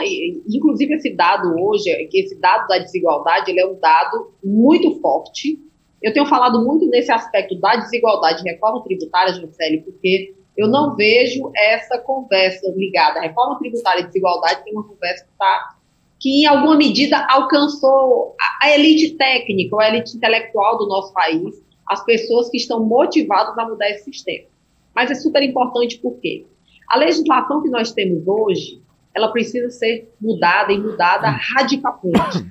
inclusive 0.49 0.95
esse 0.95 1.15
dado 1.15 1.55
hoje, 1.61 1.91
esse 2.13 2.41
dado 2.41 2.67
da 2.69 2.79
desigualdade, 2.79 3.51
ele 3.51 3.61
é 3.61 3.67
um 3.67 3.79
dado 3.79 4.33
muito 4.43 4.99
forte. 5.01 5.59
Eu 6.03 6.13
tenho 6.13 6.25
falado 6.25 6.65
muito 6.65 6.87
nesse 6.87 7.13
aspecto 7.13 7.55
da 7.61 7.77
desigualdade 7.77 8.43
de 8.43 8.51
reforma 8.51 8.83
tributária, 8.83 9.35
Juscelio, 9.35 9.83
porque 9.83 10.35
eu 10.57 10.69
não 10.69 10.97
vejo 10.97 11.51
essa 11.55 11.99
conversa 11.99 12.67
ligada. 12.77 13.19
A 13.19 13.23
reforma 13.23 13.59
tributária 13.59 14.01
e 14.01 14.07
desigualdade 14.07 14.65
tem 14.65 14.73
uma 14.73 14.85
conversa 14.85 15.25
que 15.25 15.31
está 15.31 15.77
que 16.19 16.43
em 16.43 16.47
alguma 16.47 16.77
medida 16.77 17.27
alcançou 17.29 18.35
a, 18.63 18.71
elite 18.71 19.17
técnica, 19.17 19.75
ou 19.75 19.81
a 19.81 19.89
elite 19.89 20.17
intelectual 20.17 20.79
do 20.79 20.89
nosso 20.89 21.13
país, 21.13 21.63
as 21.87 22.03
pessoas 22.05 22.49
que 22.49 22.57
estão 22.57 22.85
motivadas 22.85 23.57
a 23.59 23.69
mudar 23.69 23.91
esse 23.91 24.05
sistema. 24.05 24.47
Mas 24.95 25.11
é 25.11 25.15
super 25.15 25.43
importante 25.43 25.99
porque 25.99 26.47
a 26.89 26.97
legislação 26.97 27.63
que 27.63 27.69
nós 27.69 27.93
temos 27.93 28.27
hoje, 28.27 28.81
ela 29.15 29.29
precisa 29.29 29.71
ser 29.71 30.11
mudada 30.21 30.73
e 30.73 30.79
mudada 30.79 31.29
radicalmente. 31.29 32.51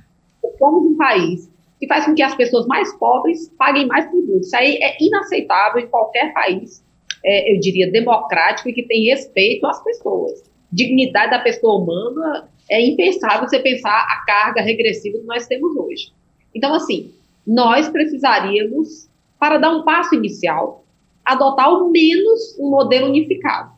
Somos 0.60 0.86
um 0.86 0.96
país 0.96 1.52
que 1.80 1.88
faz 1.88 2.06
com 2.06 2.14
que 2.14 2.22
as 2.22 2.36
pessoas 2.36 2.68
mais 2.68 2.94
pobres 2.98 3.50
paguem 3.58 3.88
mais 3.88 4.10
tributos. 4.10 4.48
Isso 4.48 4.56
aí 4.56 4.78
é 4.82 4.96
inaceitável 5.02 5.82
em 5.82 5.88
qualquer 5.88 6.34
país, 6.34 6.84
é, 7.26 7.54
eu 7.54 7.60
diria, 7.60 7.92
democrático 7.92 8.70
e 8.70 8.74
que 8.74 8.84
tem 8.84 9.06
respeito 9.06 9.66
às 9.66 9.84
pessoas. 9.84 10.44
Dignidade 10.72 11.32
da 11.32 11.40
pessoa 11.40 11.82
humana 11.82 12.50
é 12.70 12.80
impensável 12.82 13.48
você 13.48 13.60
pensar 13.60 13.90
a 13.90 14.24
carga 14.26 14.62
regressiva 14.62 15.18
que 15.18 15.26
nós 15.26 15.48
temos 15.48 15.76
hoje. 15.76 16.12
Então, 16.54 16.74
assim, 16.74 17.12
nós 17.46 17.90
precisaríamos, 17.90 19.10
para 19.40 19.58
dar 19.58 19.72
um 19.72 19.84
passo 19.84 20.16
inicial, 20.16 20.86
adotar 21.24 21.66
ao 21.66 21.90
menos 21.90 22.58
um 22.60 22.70
modelo 22.70 23.08
unificado. 23.08 23.74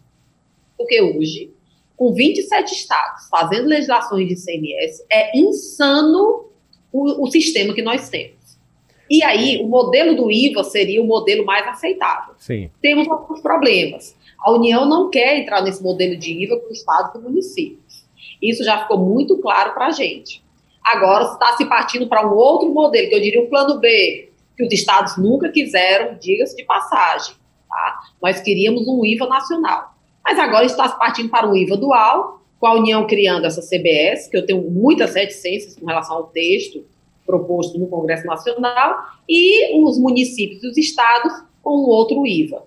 Porque 0.78 1.02
hoje, 1.02 1.52
com 1.96 2.14
27 2.14 2.74
estados 2.74 3.28
fazendo 3.30 3.68
legislações 3.68 4.28
de 4.28 4.36
CMS, 4.36 5.04
é 5.12 5.38
insano 5.38 6.46
o, 6.92 7.24
o 7.24 7.32
sistema 7.32 7.74
que 7.74 7.82
nós 7.82 8.10
temos. 8.10 8.37
E 9.10 9.24
aí, 9.24 9.62
o 9.64 9.68
modelo 9.68 10.16
do 10.16 10.30
IVA 10.30 10.64
seria 10.64 11.02
o 11.02 11.08
modelo 11.08 11.46
mais 11.46 11.66
aceitável. 11.68 12.36
Sim. 12.38 12.70
Temos 12.82 13.08
alguns 13.08 13.40
problemas. 13.42 14.16
A 14.40 14.52
União 14.52 14.86
não 14.86 15.10
quer 15.10 15.40
entrar 15.40 15.62
nesse 15.62 15.82
modelo 15.82 16.18
de 16.18 16.44
IVA 16.44 16.58
com 16.58 16.72
estados 16.72 17.16
e 17.16 17.24
municípios. 17.24 18.06
Isso 18.42 18.64
já 18.64 18.80
ficou 18.80 18.98
muito 18.98 19.38
claro 19.38 19.74
para 19.74 19.88
a 19.88 19.92
gente. 19.92 20.44
Agora 20.84 21.26
está 21.26 21.56
se 21.58 21.66
partindo 21.66 22.08
para 22.08 22.28
um 22.28 22.36
outro 22.36 22.70
modelo, 22.70 23.10
que 23.10 23.16
eu 23.16 23.22
diria 23.22 23.42
um 23.42 23.50
plano 23.50 23.80
B, 23.80 24.30
que 24.56 24.64
os 24.64 24.72
estados 24.72 25.18
nunca 25.18 25.50
quiseram, 25.50 26.18
diga-se 26.20 26.56
de 26.56 26.64
passagem. 26.64 27.36
Tá? 27.68 28.00
Nós 28.22 28.40
queríamos 28.42 28.88
um 28.88 29.06
IVA 29.06 29.28
nacional. 29.28 29.94
Mas 30.24 30.38
agora 30.38 30.66
está 30.66 30.88
se 30.88 30.98
partindo 30.98 31.30
para 31.30 31.48
um 31.48 31.56
IVA 31.56 31.78
dual, 31.78 32.42
com 32.60 32.68
a 32.68 32.74
União 32.74 33.06
criando 33.06 33.46
essa 33.46 33.62
CBS, 33.62 34.28
que 34.30 34.38
eu 34.38 34.46
tenho 34.46 34.62
muitas 34.62 35.16
reticências 35.16 35.76
com 35.76 35.86
relação 35.86 36.18
ao 36.18 36.24
texto 36.26 36.84
proposto 37.28 37.78
no 37.78 37.88
Congresso 37.88 38.26
Nacional, 38.26 38.96
e 39.30 39.80
os 39.84 40.00
municípios 40.00 40.64
e 40.64 40.68
os 40.68 40.78
estados 40.78 41.32
com 41.62 41.82
um 41.82 41.90
outro 41.90 42.26
IVA. 42.26 42.64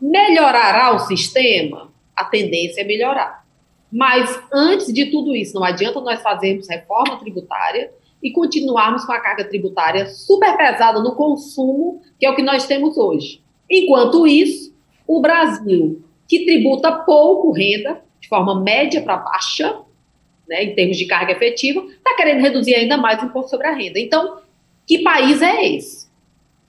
Melhorará 0.00 0.94
o 0.94 0.98
sistema? 0.98 1.90
A 2.14 2.24
tendência 2.24 2.82
é 2.82 2.84
melhorar. 2.84 3.46
Mas 3.90 4.42
antes 4.52 4.92
de 4.92 5.10
tudo 5.10 5.34
isso, 5.34 5.54
não 5.54 5.62
adianta 5.64 6.00
nós 6.00 6.20
fazermos 6.20 6.68
reforma 6.68 7.18
tributária 7.18 7.92
e 8.22 8.32
continuarmos 8.32 9.04
com 9.04 9.12
a 9.12 9.20
carga 9.20 9.44
tributária 9.44 10.06
super 10.06 10.56
pesada 10.56 11.00
no 11.00 11.14
consumo, 11.14 12.00
que 12.18 12.26
é 12.26 12.30
o 12.30 12.34
que 12.34 12.42
nós 12.42 12.66
temos 12.66 12.96
hoje. 12.96 13.42
Enquanto 13.70 14.26
isso, 14.26 14.74
o 15.06 15.20
Brasil, 15.20 16.02
que 16.28 16.44
tributa 16.44 16.90
pouco 16.90 17.52
renda, 17.52 18.02
de 18.20 18.28
forma 18.28 18.60
média 18.60 19.02
para 19.02 19.18
baixa, 19.18 19.80
né, 20.52 20.64
em 20.64 20.74
termos 20.74 20.98
de 20.98 21.06
carga 21.06 21.32
efetiva, 21.32 21.82
está 21.84 22.14
querendo 22.14 22.42
reduzir 22.42 22.74
ainda 22.74 22.98
mais 22.98 23.22
o 23.22 23.26
imposto 23.26 23.50
sobre 23.50 23.66
a 23.66 23.72
renda. 23.72 23.98
Então, 23.98 24.38
que 24.86 25.02
país 25.02 25.40
é 25.40 25.64
esse? 25.66 26.02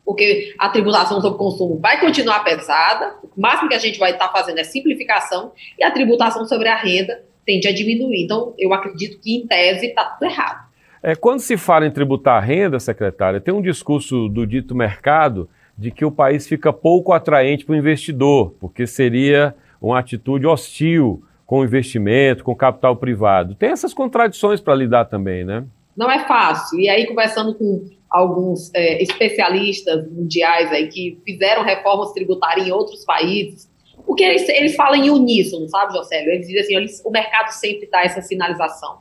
porque 0.05 0.53
a 0.59 0.67
tributação 0.69 1.21
sobre 1.21 1.37
consumo 1.37 1.79
vai 1.79 1.99
continuar 1.99 2.43
pesada, 2.43 3.15
o 3.23 3.41
máximo 3.41 3.69
que 3.69 3.75
a 3.75 3.79
gente 3.79 3.97
vai 3.97 4.11
estar 4.11 4.29
fazendo 4.29 4.59
é 4.59 4.63
simplificação, 4.63 5.53
e 5.79 5.83
a 5.83 5.91
tributação 5.91 6.45
sobre 6.45 6.67
a 6.67 6.75
renda 6.75 7.23
tende 7.45 7.69
a 7.69 7.73
diminuir. 7.73 8.23
Então, 8.23 8.53
eu 8.57 8.73
acredito 8.73 9.17
que, 9.21 9.33
em 9.33 9.47
tese, 9.47 9.87
está 9.87 10.03
tudo 10.03 10.29
errado. 10.29 10.67
É, 11.01 11.15
quando 11.15 11.39
se 11.39 11.55
fala 11.55 11.85
em 11.85 11.91
tributar 11.91 12.37
a 12.41 12.45
renda, 12.45 12.79
secretária, 12.79 13.39
tem 13.39 13.53
um 13.53 13.61
discurso 13.61 14.27
do 14.27 14.45
dito 14.45 14.75
mercado 14.75 15.49
de 15.77 15.89
que 15.89 16.05
o 16.05 16.11
país 16.11 16.47
fica 16.47 16.71
pouco 16.71 17.13
atraente 17.13 17.65
para 17.65 17.73
o 17.73 17.77
investidor, 17.77 18.55
porque 18.59 18.85
seria 18.85 19.55
uma 19.81 19.99
atitude 19.99 20.45
hostil 20.45 21.23
com 21.45 21.60
o 21.60 21.63
investimento, 21.63 22.43
com 22.43 22.51
o 22.51 22.56
capital 22.56 22.95
privado. 22.95 23.56
Tem 23.56 23.69
essas 23.69 23.93
contradições 23.93 24.62
para 24.62 24.75
lidar 24.75 25.06
também, 25.06 25.43
né? 25.43 25.65
Não 25.95 26.10
é 26.10 26.25
fácil. 26.27 26.79
E 26.79 26.89
aí, 26.89 27.06
conversando 27.06 27.53
com 27.56 27.86
alguns 28.10 28.73
é, 28.73 29.01
especialistas 29.01 30.08
mundiais 30.12 30.71
aí 30.71 30.88
que 30.88 31.19
fizeram 31.25 31.63
reformas 31.63 32.12
tributárias 32.12 32.67
em 32.67 32.71
outros 32.71 33.03
países, 33.03 33.69
porque 34.06 34.23
eles, 34.23 34.47
eles 34.49 34.75
falam 34.75 34.95
em 34.95 35.10
uníssono, 35.10 35.67
sabe, 35.69 35.93
Jocélio? 35.93 36.32
Eles 36.32 36.47
dizem 36.47 36.62
assim, 36.62 36.75
eles, 36.75 37.01
o 37.06 37.10
mercado 37.10 37.49
sempre 37.49 37.88
dá 37.88 38.03
essa 38.03 38.21
sinalização, 38.21 38.99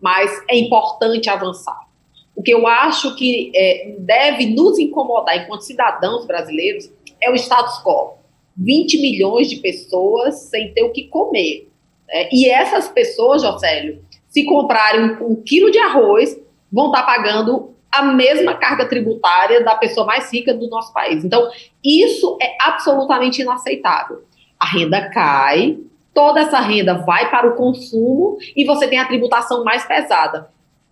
mas 0.00 0.30
é 0.48 0.56
importante 0.56 1.28
avançar. 1.28 1.86
O 2.34 2.42
que 2.42 2.52
eu 2.52 2.66
acho 2.66 3.14
que 3.16 3.50
é, 3.54 3.94
deve 3.98 4.46
nos 4.46 4.78
incomodar 4.78 5.36
enquanto 5.36 5.62
cidadãos 5.62 6.26
brasileiros 6.26 6.90
é 7.20 7.30
o 7.30 7.34
status 7.34 7.82
quo. 7.82 8.18
20 8.56 9.00
milhões 9.00 9.50
de 9.50 9.56
pessoas 9.56 10.34
sem 10.50 10.72
ter 10.72 10.82
o 10.82 10.92
que 10.92 11.08
comer. 11.08 11.68
Né? 12.08 12.28
E 12.32 12.48
essas 12.48 12.88
pessoas, 12.88 13.42
Jocélio, 13.42 14.02
se 14.28 14.44
comprarem 14.44 15.16
um, 15.20 15.36
quilo 15.36 15.70
de 15.70 15.78
arroz, 15.78 16.38
vão 16.70 16.86
estar 16.86 17.04
pagando 17.04 17.74
a 17.90 18.02
mesma 18.02 18.54
carga 18.54 18.86
tributária 18.86 19.64
da 19.64 19.74
pessoa 19.74 20.06
mais 20.06 20.30
rica 20.32 20.52
do 20.52 20.68
nosso 20.68 20.92
país. 20.92 21.24
Então, 21.24 21.48
isso 21.82 22.36
é 22.42 22.54
absolutamente 22.60 23.40
inaceitável. 23.40 24.24
A 24.58 24.66
renda 24.66 25.08
cai, 25.08 25.78
toda 26.12 26.40
essa 26.40 26.60
renda 26.60 26.94
vai 26.94 27.30
para 27.30 27.48
o 27.48 27.54
consumo 27.54 28.36
e 28.54 28.64
você 28.64 28.86
tem 28.88 28.98
a 28.98 29.06
tributação 29.06 29.64
mais 29.64 29.86
pesada. 29.86 30.50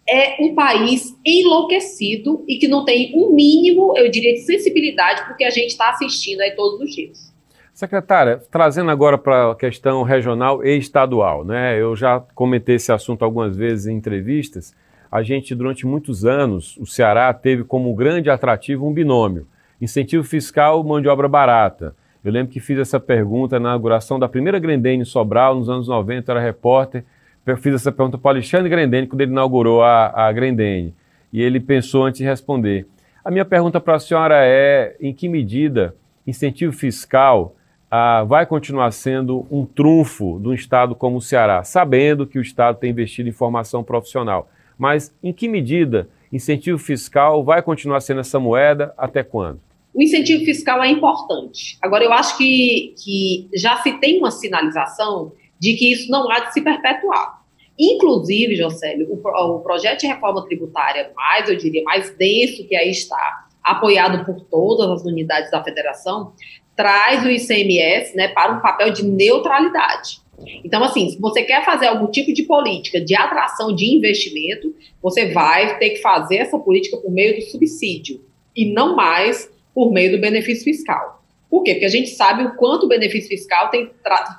É 0.09 0.37
um 0.43 0.55
país 0.55 1.15
enlouquecido 1.25 2.45
e 2.47 2.59
que 2.59 2.69
não 2.69 2.85
tem 2.85 3.13
um 3.15 3.31
mínimo, 3.35 3.97
eu 3.97 4.11
diria, 4.11 4.35
de 4.35 4.41
sensibilidade 4.41 5.25
porque 5.27 5.45
a 5.45 5.51
gente 5.51 5.71
está 5.71 5.91
assistindo 5.91 6.41
aí 6.41 6.53
todos 6.53 6.81
os 6.81 6.95
dias. 6.95 7.34
Secretária, 7.75 8.41
trazendo 8.51 8.91
agora 8.91 9.19
para 9.19 9.51
a 9.51 9.55
questão 9.55 10.03
regional 10.03 10.65
e 10.65 10.79
estadual, 10.79 11.45
né? 11.45 11.79
Eu 11.79 11.95
já 11.95 12.21
comentei 12.35 12.77
esse 12.77 12.93
assunto 12.93 13.25
algumas 13.25 13.57
vezes 13.57 13.87
em 13.87 13.97
entrevistas 13.97 14.75
a 15.15 15.23
gente, 15.23 15.55
durante 15.55 15.87
muitos 15.87 16.25
anos, 16.25 16.77
o 16.77 16.85
Ceará 16.85 17.33
teve 17.33 17.63
como 17.63 17.95
grande 17.95 18.29
atrativo 18.29 18.85
um 18.85 18.93
binômio: 18.93 19.47
incentivo 19.81 20.25
fiscal, 20.25 20.83
mão 20.83 21.01
de 21.01 21.07
obra 21.07 21.29
barata. 21.29 21.95
Eu 22.25 22.33
lembro 22.33 22.53
que 22.53 22.59
fiz 22.59 22.81
essa 22.81 22.99
pergunta 22.99 23.61
na 23.61 23.69
inauguração 23.69 24.19
da 24.19 24.29
primeira 24.29 24.59
Grendene 24.59 25.03
em 25.03 25.05
Sobral, 25.05 25.55
nos 25.55 25.69
anos 25.69 25.87
90, 25.87 26.33
eu 26.33 26.37
era 26.37 26.45
repórter. 26.45 27.05
Eu 27.47 27.57
fiz 27.57 27.77
essa 27.77 27.93
pergunta 27.93 28.19
para 28.19 28.27
o 28.27 28.31
Alexandre 28.31 28.69
Grendene, 28.69 29.07
quando 29.07 29.21
ele 29.21 29.31
inaugurou 29.31 29.85
a, 29.85 30.27
a 30.27 30.33
Grendene. 30.33 30.93
E 31.33 31.41
ele 31.41 31.61
pensou 31.61 32.03
antes 32.03 32.19
de 32.19 32.25
responder. 32.25 32.85
A 33.25 33.31
minha 33.31 33.45
pergunta 33.45 33.81
para 33.81 33.95
a 33.95 34.01
senhora 34.01 34.45
é: 34.45 34.97
em 35.01 35.15
que 35.15 35.29
medida 35.29 35.95
incentivo 36.27 36.73
fiscal 36.73 37.55
ah, 37.97 38.25
vai 38.25 38.45
continuar 38.45 38.91
sendo 38.91 39.47
um 39.49 39.65
trunfo 39.65 40.41
de 40.41 40.49
um 40.49 40.53
Estado 40.53 40.97
como 40.97 41.19
o 41.19 41.21
Ceará, 41.21 41.63
sabendo 41.63 42.27
que 42.27 42.41
o 42.41 42.43
Estado 42.43 42.77
tem 42.77 42.91
investido 42.91 43.29
em 43.29 43.33
formação 43.33 43.85
profissional? 43.85 44.51
Mas 44.77 45.15
em 45.23 45.33
que 45.33 45.47
medida 45.47 46.09
incentivo 46.33 46.77
fiscal 46.77 47.45
vai 47.45 47.63
continuar 47.63 48.01
sendo 48.01 48.19
essa 48.19 48.41
moeda 48.41 48.93
até 48.99 49.23
quando? 49.23 49.61
O 49.95 50.03
incentivo 50.03 50.45
fiscal 50.45 50.83
é 50.83 50.91
importante. 50.91 51.79
Agora, 51.81 52.03
eu 52.03 52.13
acho 52.13 52.37
que, 52.37 52.97
que 52.99 53.49
já 53.55 53.77
se 53.77 53.93
tem 54.01 54.19
uma 54.19 54.33
sinalização 54.33 55.31
de 55.61 55.75
que 55.75 55.93
isso 55.93 56.11
não 56.11 56.29
há 56.29 56.41
de 56.41 56.53
se 56.53 56.63
perpetuar. 56.63 57.45
Inclusive, 57.79 58.57
Jocélio, 58.57 59.07
o, 59.09 59.55
o 59.55 59.61
projeto 59.61 60.01
de 60.01 60.09
reforma 60.09 60.45
tributária 60.45 61.13
mais, 61.15 61.49
eu 61.49 61.57
diria, 61.57 61.85
mais 61.85 62.11
denso 62.17 62.67
que 62.67 62.75
aí 62.75 62.91
está, 62.91 63.47
apoiado 63.63 64.25
por 64.27 64.41
todas 64.51 64.91
as 64.91 65.05
unidades 65.05 65.51
da 65.51 65.63
federação, 65.63 66.33
traz 66.77 67.25
o 67.25 67.31
ICMS 67.31 68.17
né, 68.17 68.29
para 68.29 68.53
um 68.53 68.61
papel 68.61 68.91
de 68.93 69.05
neutralidade. 69.05 70.23
Então, 70.65 70.83
assim, 70.83 71.11
se 71.11 71.21
você 71.21 71.43
quer 71.43 71.65
fazer 71.65 71.87
algum 71.87 72.11
tipo 72.11 72.33
de 72.33 72.43
política 72.43 73.01
de 73.01 73.15
atração 73.15 73.75
de 73.75 73.87
investimento, 73.87 74.75
você 75.01 75.33
vai 75.33 75.79
ter 75.79 75.91
que 75.91 76.01
fazer 76.01 76.37
essa 76.37 76.59
política 76.59 76.97
por 76.97 77.11
meio 77.11 77.37
do 77.37 77.43
subsídio 77.43 78.21
e 78.55 78.73
não 78.73 78.97
mais 78.97 79.51
por 79.73 79.93
meio 79.93 80.13
do 80.13 80.21
benefício 80.21 80.65
fiscal. 80.65 81.23
Por 81.49 81.63
quê? 81.63 81.75
Porque 81.75 81.87
a 81.87 81.91
gente 81.91 82.11
sabe 82.11 82.43
o 82.43 82.57
quanto 82.57 82.87
o 82.87 82.89
benefício 82.89 83.29
fiscal 83.29 83.71
tem, 83.71 83.91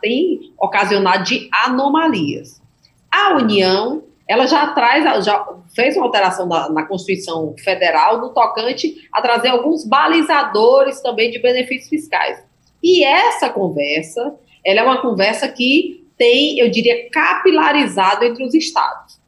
tem 0.01 0.51
ocasionado 0.59 1.23
de 1.23 1.47
anomalias. 1.51 2.61
A 3.09 3.37
União 3.37 4.03
ela 4.27 4.47
já 4.47 4.67
traz, 4.67 5.25
já 5.25 5.45
fez 5.75 5.95
uma 5.95 6.05
alteração 6.05 6.47
na, 6.47 6.69
na, 6.69 6.83
Constituição 6.83 7.53
Federal 7.63 8.19
no 8.19 8.29
tocante 8.29 9.07
a 9.13 9.21
trazer 9.21 9.49
alguns 9.49 9.85
balizadores 9.85 10.99
também 11.01 11.29
de 11.29 11.39
benefícios 11.39 11.89
fiscais. 11.89 12.43
E 12.81 13.03
essa 13.03 13.49
conversa, 13.49 14.35
ela 14.65 14.79
é 14.79 14.83
uma 14.83 15.01
conversa 15.01 15.47
que 15.47 16.05
tem, 16.17 16.57
eu 16.59 16.69
diria, 16.69 17.09
capilarizado 17.11 18.25
entre 18.25 18.43
os 18.43 18.53
estados. 18.53 19.19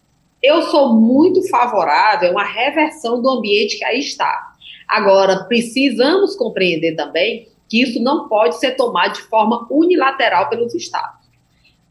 Eu 0.42 0.64
sou 0.64 0.94
muito 0.94 1.48
favorável 1.50 2.30
a 2.30 2.32
uma 2.32 2.44
reversão 2.44 3.22
do 3.22 3.30
ambiente 3.30 3.78
que 3.78 3.86
aí 3.86 4.00
está. 4.00 4.54
Agora, 4.88 5.44
precisamos 5.46 6.36
compreender 6.36 6.96
também 6.96 7.50
que 7.70 7.82
isso 7.82 8.02
não 8.02 8.28
pode 8.30 8.58
ser 8.60 8.72
tomado 8.72 9.14
de 9.14 9.22
forma 9.24 9.68
unilateral 9.70 10.50
pelos 10.50 10.74
estados. 10.74 11.28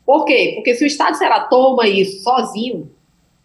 Por 0.04 0.24
quê? 0.24 0.52
Porque 0.54 0.74
se 0.74 0.84
o 0.84 0.86
Estado 0.86 1.16
será 1.16 1.40
toma 1.40 1.88
isso 1.88 2.22
sozinho, 2.22 2.90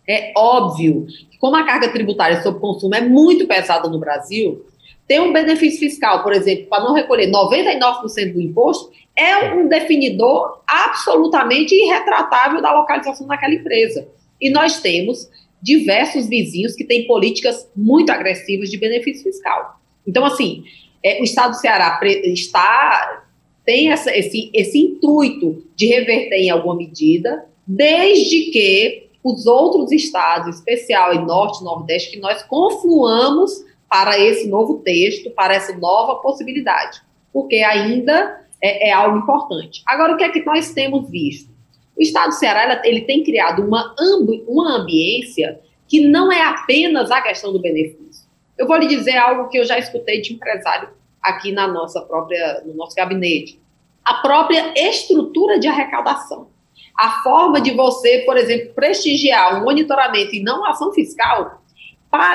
é 0.07 0.33
óbvio 0.35 1.05
que, 1.29 1.37
como 1.37 1.55
a 1.55 1.65
carga 1.65 1.89
tributária 1.89 2.41
sobre 2.41 2.59
consumo 2.59 2.95
é 2.95 3.01
muito 3.01 3.47
pesada 3.47 3.87
no 3.89 3.99
Brasil, 3.99 4.65
ter 5.07 5.19
um 5.19 5.33
benefício 5.33 5.79
fiscal, 5.79 6.23
por 6.23 6.33
exemplo, 6.33 6.67
para 6.67 6.83
não 6.83 6.93
recolher 6.93 7.29
99% 7.29 8.33
do 8.33 8.41
imposto, 8.41 8.91
é 9.15 9.53
um 9.53 9.67
definidor 9.67 10.61
absolutamente 10.67 11.75
irretratável 11.75 12.61
da 12.61 12.73
localização 12.73 13.27
daquela 13.27 13.53
empresa. 13.53 14.07
E 14.39 14.49
nós 14.49 14.79
temos 14.79 15.29
diversos 15.61 16.27
vizinhos 16.27 16.75
que 16.75 16.85
têm 16.85 17.05
políticas 17.05 17.69
muito 17.75 18.09
agressivas 18.09 18.69
de 18.69 18.77
benefício 18.77 19.23
fiscal. 19.23 19.79
Então, 20.07 20.25
assim, 20.25 20.63
é, 21.03 21.19
o 21.19 21.23
Estado 21.23 21.51
do 21.51 21.57
Ceará 21.57 21.99
está 22.23 23.23
tem 23.65 23.91
essa, 23.91 24.15
esse, 24.17 24.49
esse 24.53 24.77
intuito 24.79 25.63
de 25.75 25.85
reverter 25.87 26.37
em 26.37 26.49
alguma 26.49 26.75
medida, 26.75 27.45
desde 27.67 28.51
que 28.51 29.10
os 29.23 29.45
outros 29.45 29.91
estados, 29.91 30.55
especial 30.55 31.13
em 31.13 31.25
Norte 31.25 31.61
e 31.61 31.63
Nordeste, 31.63 32.11
que 32.11 32.19
nós 32.19 32.41
confluamos 32.43 33.63
para 33.89 34.17
esse 34.17 34.47
novo 34.47 34.79
texto, 34.79 35.29
para 35.31 35.53
essa 35.53 35.77
nova 35.77 36.15
possibilidade, 36.15 37.01
porque 37.31 37.57
ainda 37.57 38.41
é, 38.61 38.89
é 38.89 38.91
algo 38.91 39.17
importante. 39.17 39.83
Agora, 39.85 40.13
o 40.13 40.17
que 40.17 40.23
é 40.23 40.29
que 40.29 40.43
nós 40.45 40.73
temos 40.73 41.09
visto? 41.09 41.51
O 41.97 42.01
Estado 42.01 42.29
do 42.29 42.35
Ceará 42.35 42.81
ele 42.85 43.01
tem 43.01 43.23
criado 43.23 43.63
uma, 43.63 43.93
ambi 43.99 44.43
uma 44.47 44.77
ambiência 44.77 45.59
que 45.87 46.07
não 46.07 46.31
é 46.31 46.41
apenas 46.41 47.11
a 47.11 47.21
questão 47.21 47.51
do 47.51 47.59
benefício. 47.59 48.25
Eu 48.57 48.65
vou 48.65 48.77
lhe 48.77 48.87
dizer 48.87 49.17
algo 49.17 49.49
que 49.49 49.57
eu 49.57 49.65
já 49.65 49.77
escutei 49.77 50.21
de 50.21 50.33
empresário 50.33 50.89
aqui 51.21 51.51
na 51.51 51.67
nossa 51.67 52.01
própria, 52.01 52.63
no 52.65 52.73
nosso 52.73 52.95
gabinete. 52.95 53.59
A 54.03 54.15
própria 54.15 54.73
estrutura 54.75 55.59
de 55.59 55.67
arrecadação 55.67 56.47
a 56.97 57.21
forma 57.23 57.59
de 57.59 57.71
você, 57.71 58.19
por 58.19 58.37
exemplo, 58.37 58.73
prestigiar 58.73 59.59
um 59.59 59.63
monitoramento 59.63 60.35
e 60.35 60.43
não 60.43 60.65
ação 60.65 60.91
fiscal, 60.91 61.61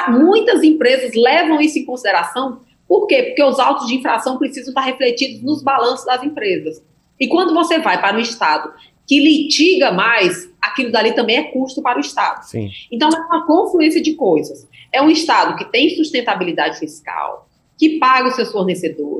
muitas 0.09 0.62
empresas 0.62 1.12
levam 1.14 1.61
isso 1.61 1.79
em 1.79 1.85
consideração. 1.85 2.61
Por 2.88 3.07
quê? 3.07 3.25
Porque 3.25 3.42
os 3.42 3.59
autos 3.59 3.87
de 3.87 3.97
infração 3.97 4.38
precisam 4.38 4.71
estar 4.71 4.83
refletidos 4.83 5.42
nos 5.42 5.62
balanços 5.62 6.07
das 6.07 6.23
empresas. 6.23 6.83
E 7.19 7.29
quando 7.29 7.55
você 7.55 7.79
vai 7.79 8.01
para 8.01 8.16
um 8.16 8.21
Estado 8.21 8.73
que 9.07 9.21
litiga 9.21 9.92
mais, 9.92 10.51
aquilo 10.61 10.90
dali 10.90 11.12
também 11.12 11.37
é 11.37 11.42
custo 11.45 11.81
para 11.81 11.99
o 11.99 12.01
Estado. 12.01 12.42
Sim. 12.45 12.71
Então, 12.90 13.09
é 13.09 13.16
uma 13.16 13.47
confluência 13.47 14.03
de 14.03 14.14
coisas. 14.14 14.69
É 14.92 15.01
um 15.01 15.09
Estado 15.09 15.57
que 15.57 15.64
tem 15.71 15.90
sustentabilidade 15.90 16.79
fiscal, 16.79 17.49
que 17.79 17.99
paga 17.99 18.29
os 18.29 18.35
seus 18.35 18.51
fornecedores, 18.51 19.15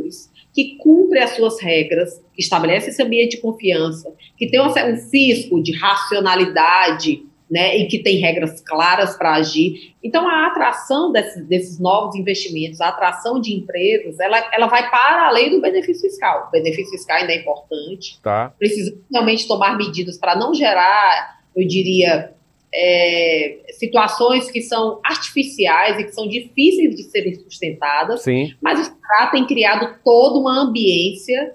que 0.57 0.79
cumpre 0.79 1.19
as 1.19 1.33
suas 1.33 1.61
regras, 1.61 2.19
que 2.33 2.41
estabelece 2.41 2.89
esse 2.89 3.03
ambiente 3.03 3.37
de 3.37 3.43
confiança, 3.43 4.11
que 4.39 4.49
tem 4.49 4.59
um, 4.59 4.97
fisco 5.11 5.63
de 5.63 5.77
racionalidade, 5.77 7.23
né, 7.49 7.77
e 7.77 7.87
que 7.87 7.99
tem 7.99 8.17
regras 8.17 8.63
claras 8.63 9.19
para 9.19 9.35
agir. 9.35 9.95
Então, 10.03 10.27
a 10.27 10.47
atração 10.47 11.13
desses, 11.13 11.47
desses, 11.47 11.79
novos 11.79 12.17
investimentos, 12.17 12.81
a 12.81 12.89
atração 12.89 13.39
de 13.39 13.55
empresas, 13.55 14.19
ela, 14.19 14.51
ela 14.51 14.67
vai 14.67 14.89
para 14.91 15.29
além 15.29 15.51
do 15.51 15.61
benefício 15.61 16.09
fiscal. 16.09 16.47
O 16.49 16.51
benefício 16.51 16.91
fiscal 16.91 17.19
ainda 17.19 17.35
é 17.35 17.41
importante. 17.43 18.19
Tá. 18.23 18.53
Precisa 18.59 18.99
realmente 19.13 19.47
tomar 19.47 19.77
medidas 19.77 20.17
para 20.17 20.35
não 20.35 20.55
gerar, 20.55 21.39
eu 21.55 21.69
diria, 21.69 22.33
é, 22.79 23.59
situações 23.71 24.51
que 24.51 24.61
são 24.61 25.01
artificiais 25.03 25.99
e 25.99 26.05
que 26.05 26.13
são 26.13 26.29
difíceis 26.29 26.95
de 26.95 27.05
serem 27.05 27.35
sustentadas, 27.35 28.23
Sim. 28.23 28.55
mas 28.61 28.79
o 28.79 28.83
Estado 28.83 29.31
tem 29.31 29.47
criado 29.47 29.97
toda 30.05 30.39
uma 30.39 30.61
ambiência 30.61 31.55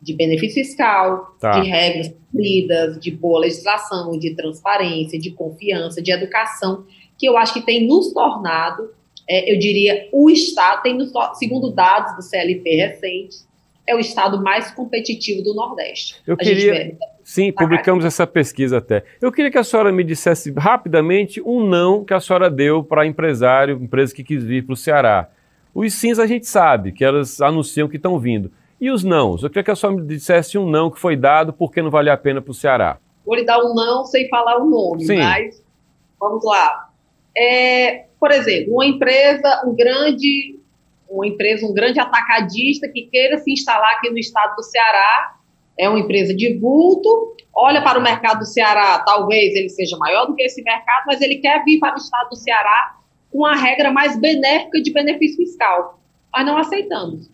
de 0.00 0.14
benefício 0.14 0.64
fiscal, 0.64 1.36
tá. 1.38 1.60
de 1.60 1.68
regras 1.68 2.08
cumpridas, 2.08 2.98
de 2.98 3.10
boa 3.10 3.40
legislação, 3.40 4.18
de 4.18 4.34
transparência, 4.34 5.18
de 5.18 5.30
confiança, 5.30 6.00
de 6.00 6.10
educação, 6.10 6.84
que 7.18 7.26
eu 7.26 7.36
acho 7.36 7.52
que 7.52 7.60
tem 7.60 7.86
nos 7.86 8.10
tornado, 8.12 8.90
é, 9.28 9.52
eu 9.52 9.58
diria, 9.58 10.08
o 10.10 10.30
Estado 10.30 10.82
tem 10.82 10.96
nos, 10.96 11.12
segundo 11.34 11.70
dados 11.70 12.16
do 12.16 12.22
CLP 12.22 12.76
recentes, 12.76 13.46
é 13.86 13.94
o 13.94 13.98
estado 13.98 14.42
mais 14.42 14.70
competitivo 14.70 15.42
do 15.42 15.54
Nordeste. 15.54 16.16
Eu 16.26 16.36
queria, 16.36 16.96
sim, 17.22 17.52
publicamos 17.52 18.04
essa 18.04 18.26
pesquisa 18.26 18.78
até. 18.78 19.04
Eu 19.20 19.32
queria 19.32 19.50
que 19.50 19.58
a 19.58 19.64
senhora 19.64 19.90
me 19.90 20.04
dissesse 20.04 20.52
rapidamente 20.56 21.40
um 21.42 21.66
não 21.66 22.04
que 22.04 22.14
a 22.14 22.20
senhora 22.20 22.48
deu 22.48 22.84
para 22.84 23.06
empresário, 23.06 23.76
empresa 23.82 24.14
que 24.14 24.22
quis 24.22 24.44
vir 24.44 24.64
para 24.64 24.74
o 24.74 24.76
Ceará. 24.76 25.28
Os 25.74 25.94
sims 25.94 26.18
a 26.18 26.26
gente 26.26 26.46
sabe, 26.46 26.92
que 26.92 27.04
elas 27.04 27.40
anunciam 27.40 27.88
que 27.88 27.96
estão 27.96 28.18
vindo. 28.18 28.52
E 28.80 28.90
os 28.90 29.02
nãos? 29.02 29.42
Eu 29.42 29.48
queria 29.48 29.64
que 29.64 29.70
a 29.70 29.76
senhora 29.76 30.00
me 30.00 30.06
dissesse 30.06 30.58
um 30.58 30.68
não 30.68 30.90
que 30.90 30.98
foi 30.98 31.16
dado 31.16 31.52
porque 31.52 31.80
não 31.80 31.90
vale 31.90 32.10
a 32.10 32.16
pena 32.16 32.42
para 32.42 32.50
o 32.50 32.54
Ceará. 32.54 32.98
Vou 33.24 33.34
lhe 33.34 33.44
dar 33.44 33.58
um 33.60 33.74
não 33.74 34.04
sem 34.04 34.28
falar 34.28 34.58
o 34.58 34.68
nome, 34.68 35.04
sim. 35.04 35.16
mas 35.16 35.62
vamos 36.18 36.44
lá. 36.44 36.88
É, 37.36 38.06
por 38.18 38.30
exemplo, 38.30 38.74
uma 38.74 38.84
empresa, 38.84 39.62
um 39.66 39.74
grande 39.74 40.58
uma 41.12 41.26
empresa, 41.26 41.66
um 41.66 41.74
grande 41.74 42.00
atacadista 42.00 42.88
que 42.88 43.02
queira 43.02 43.38
se 43.38 43.52
instalar 43.52 43.92
aqui 43.96 44.10
no 44.10 44.18
estado 44.18 44.56
do 44.56 44.62
Ceará, 44.62 45.36
é 45.78 45.88
uma 45.88 45.98
empresa 45.98 46.34
de 46.34 46.58
vulto, 46.58 47.36
olha 47.54 47.82
para 47.82 47.98
o 47.98 48.02
mercado 48.02 48.40
do 48.40 48.46
Ceará, 48.46 48.98
talvez 49.00 49.54
ele 49.54 49.68
seja 49.68 49.96
maior 49.98 50.26
do 50.26 50.34
que 50.34 50.42
esse 50.42 50.62
mercado, 50.62 51.04
mas 51.06 51.20
ele 51.20 51.36
quer 51.36 51.62
vir 51.64 51.78
para 51.78 51.94
o 51.94 51.98
estado 51.98 52.30
do 52.30 52.36
Ceará 52.36 52.96
com 53.30 53.44
a 53.44 53.54
regra 53.54 53.90
mais 53.90 54.18
benéfica 54.18 54.80
de 54.80 54.92
benefício 54.92 55.36
fiscal. 55.36 56.00
Nós 56.34 56.46
não 56.46 56.56
aceitamos. 56.56 57.30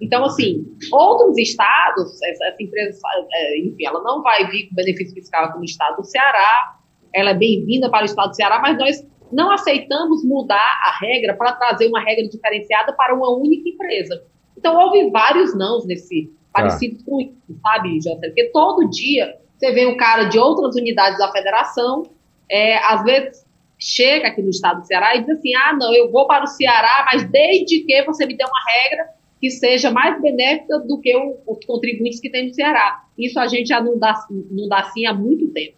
Então, 0.00 0.24
assim, 0.24 0.66
outros 0.90 1.38
estados, 1.38 2.20
essa, 2.22 2.46
essa 2.46 2.62
empresa, 2.62 2.98
é, 3.32 3.60
enfim, 3.60 3.86
ela 3.86 4.02
não 4.02 4.22
vai 4.22 4.46
vir 4.50 4.68
com 4.68 4.74
benefício 4.74 5.14
fiscal 5.14 5.44
aqui 5.44 5.58
no 5.58 5.64
estado 5.64 5.96
do 5.96 6.04
Ceará, 6.04 6.76
ela 7.14 7.30
é 7.30 7.34
bem-vinda 7.34 7.90
para 7.90 8.02
o 8.02 8.06
estado 8.06 8.30
do 8.30 8.36
Ceará, 8.36 8.58
mas 8.58 8.78
nós 8.78 9.06
não 9.32 9.50
aceitamos 9.50 10.24
mudar 10.24 10.80
a 10.84 10.98
regra 11.00 11.34
para 11.34 11.52
trazer 11.52 11.88
uma 11.88 12.00
regra 12.00 12.28
diferenciada 12.28 12.92
para 12.92 13.14
uma 13.14 13.30
única 13.30 13.68
empresa. 13.68 14.22
Então, 14.56 14.76
houve 14.76 15.10
vários 15.10 15.56
nãos 15.56 15.86
nesse, 15.86 16.30
parecidos 16.52 17.02
com 17.02 17.20
isso, 17.20 17.60
sabe, 17.62 17.96
José? 17.96 18.14
Porque 18.14 18.50
todo 18.52 18.88
dia 18.90 19.36
você 19.56 19.72
vê 19.72 19.86
um 19.86 19.96
cara 19.96 20.24
de 20.24 20.38
outras 20.38 20.76
unidades 20.76 21.18
da 21.18 21.32
federação, 21.32 22.10
é, 22.50 22.76
às 22.78 23.02
vezes 23.04 23.46
chega 23.78 24.28
aqui 24.28 24.42
no 24.42 24.50
estado 24.50 24.80
do 24.80 24.86
Ceará 24.86 25.16
e 25.16 25.20
diz 25.20 25.30
assim: 25.30 25.54
ah, 25.54 25.72
não, 25.72 25.92
eu 25.92 26.10
vou 26.10 26.26
para 26.26 26.44
o 26.44 26.48
Ceará, 26.48 27.08
mas 27.12 27.28
desde 27.30 27.80
que 27.80 28.02
você 28.04 28.26
me 28.26 28.36
dê 28.36 28.44
uma 28.44 28.60
regra 28.64 29.08
que 29.40 29.50
seja 29.50 29.90
mais 29.90 30.20
benéfica 30.22 30.78
do 30.80 31.00
que 31.00 31.16
o, 31.16 31.38
os 31.46 31.64
contribuintes 31.64 32.20
que 32.20 32.30
tem 32.30 32.46
no 32.46 32.54
Ceará. 32.54 33.02
Isso 33.18 33.40
a 33.40 33.48
gente 33.48 33.68
já 33.68 33.80
não 33.80 33.98
dá, 33.98 34.14
não 34.30 34.68
dá 34.68 34.80
assim 34.80 35.04
há 35.04 35.12
muito 35.12 35.48
tempo. 35.48 35.76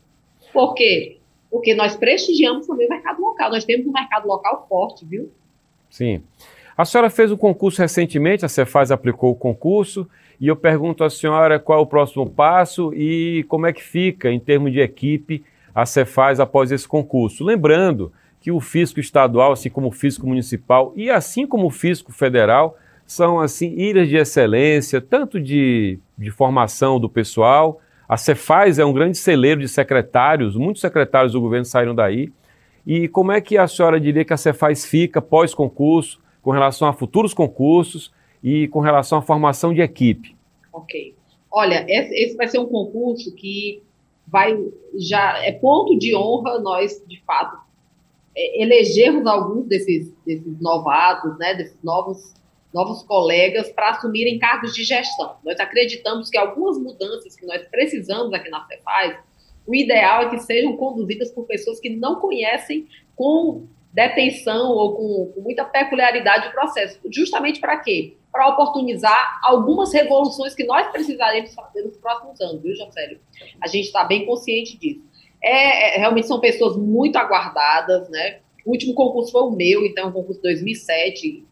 Por 0.52 0.74
quê? 0.74 1.18
Porque 1.54 1.72
nós 1.72 1.94
prestigiamos 1.94 2.66
também 2.66 2.88
o 2.88 2.90
mercado 2.90 3.20
local. 3.20 3.48
Nós 3.48 3.64
temos 3.64 3.86
um 3.86 3.92
mercado 3.92 4.26
local 4.26 4.66
forte, 4.68 5.06
viu? 5.06 5.30
Sim. 5.88 6.20
A 6.76 6.84
senhora 6.84 7.08
fez 7.08 7.30
o 7.30 7.34
um 7.34 7.36
concurso 7.36 7.80
recentemente, 7.80 8.44
a 8.44 8.48
Cefaz 8.48 8.90
aplicou 8.90 9.30
o 9.30 9.36
concurso, 9.36 10.10
e 10.40 10.48
eu 10.48 10.56
pergunto 10.56 11.04
à 11.04 11.08
senhora 11.08 11.60
qual 11.60 11.78
é 11.78 11.82
o 11.82 11.86
próximo 11.86 12.28
passo 12.28 12.92
e 12.92 13.44
como 13.46 13.68
é 13.68 13.72
que 13.72 13.84
fica, 13.84 14.32
em 14.32 14.40
termos 14.40 14.72
de 14.72 14.80
equipe, 14.80 15.44
a 15.72 15.86
Cefaz 15.86 16.40
após 16.40 16.72
esse 16.72 16.88
concurso. 16.88 17.44
Lembrando 17.44 18.12
que 18.40 18.50
o 18.50 18.58
fisco 18.58 18.98
estadual, 18.98 19.52
assim 19.52 19.70
como 19.70 19.86
o 19.86 19.92
fisco 19.92 20.26
municipal 20.26 20.92
e 20.96 21.08
assim 21.08 21.46
como 21.46 21.68
o 21.68 21.70
fisco 21.70 22.10
federal, 22.10 22.76
são 23.06 23.38
assim 23.38 23.78
ilhas 23.78 24.08
de 24.08 24.16
excelência, 24.16 25.00
tanto 25.00 25.40
de, 25.40 26.00
de 26.18 26.32
formação 26.32 26.98
do 26.98 27.08
pessoal, 27.08 27.80
a 28.08 28.16
Cefaz 28.16 28.78
é 28.78 28.84
um 28.84 28.92
grande 28.92 29.16
celeiro 29.16 29.60
de 29.60 29.68
secretários, 29.68 30.56
muitos 30.56 30.80
secretários 30.80 31.32
do 31.32 31.40
governo 31.40 31.64
saíram 31.64 31.94
daí. 31.94 32.32
E 32.86 33.08
como 33.08 33.32
é 33.32 33.40
que 33.40 33.56
a 33.56 33.66
senhora 33.66 33.98
diria 33.98 34.24
que 34.24 34.32
a 34.32 34.36
Cefaz 34.36 34.84
fica 34.84 35.22
pós-concurso, 35.22 36.20
com 36.42 36.50
relação 36.50 36.86
a 36.86 36.92
futuros 36.92 37.32
concursos 37.32 38.12
e 38.42 38.68
com 38.68 38.80
relação 38.80 39.18
à 39.18 39.22
formação 39.22 39.72
de 39.72 39.80
equipe? 39.80 40.36
Ok. 40.70 41.14
Olha, 41.50 41.86
esse 41.88 42.36
vai 42.36 42.46
ser 42.48 42.58
um 42.58 42.66
concurso 42.66 43.34
que 43.34 43.82
vai 44.26 44.58
já 44.98 45.38
é 45.44 45.52
ponto 45.52 45.98
de 45.98 46.14
honra 46.14 46.58
nós, 46.60 47.02
de 47.06 47.22
fato, 47.22 47.56
é, 48.36 48.62
elegermos 48.62 49.26
alguns 49.26 49.66
desses, 49.66 50.12
desses 50.26 50.60
novatos, 50.60 51.38
né, 51.38 51.54
desses 51.54 51.82
novos 51.82 52.34
novos 52.74 53.04
colegas 53.04 53.70
para 53.70 53.90
assumirem 53.90 54.38
cargos 54.38 54.74
de 54.74 54.82
gestão. 54.82 55.36
Nós 55.44 55.60
acreditamos 55.60 56.28
que 56.28 56.36
algumas 56.36 56.76
mudanças 56.76 57.36
que 57.36 57.46
nós 57.46 57.66
precisamos 57.68 58.32
aqui 58.34 58.50
na 58.50 58.66
Cefaz 58.66 59.16
o 59.66 59.74
ideal 59.74 60.22
é 60.22 60.30
que 60.30 60.38
sejam 60.40 60.76
conduzidas 60.76 61.30
por 61.30 61.46
pessoas 61.46 61.80
que 61.80 61.88
não 61.88 62.16
conhecem 62.16 62.86
com 63.16 63.66
detenção 63.92 64.70
ou 64.70 64.96
com, 64.96 65.32
com 65.32 65.40
muita 65.40 65.64
peculiaridade 65.64 66.48
o 66.48 66.52
processo. 66.52 66.98
Justamente 67.10 67.60
para 67.60 67.78
quê? 67.78 68.16
Para 68.30 68.48
oportunizar 68.48 69.40
algumas 69.44 69.92
revoluções 69.92 70.54
que 70.54 70.64
nós 70.64 70.90
precisaremos 70.90 71.54
fazer 71.54 71.82
nos 71.82 71.96
próximos 71.96 72.40
anos, 72.40 72.60
viu, 72.60 72.74
Jocélio? 72.74 73.20
A 73.60 73.68
gente 73.68 73.86
está 73.86 74.04
bem 74.04 74.26
consciente 74.26 74.76
disso. 74.76 75.00
É, 75.42 75.94
é, 75.94 75.98
realmente 75.98 76.26
são 76.26 76.40
pessoas 76.40 76.76
muito 76.76 77.16
aguardadas, 77.16 78.08
né? 78.08 78.40
O 78.66 78.72
último 78.72 78.94
concurso 78.94 79.30
foi 79.30 79.42
o 79.42 79.50
meu, 79.50 79.84
então, 79.84 80.08
um 80.08 80.12
concurso 80.12 80.40
de 80.40 80.48
2007, 80.48 81.44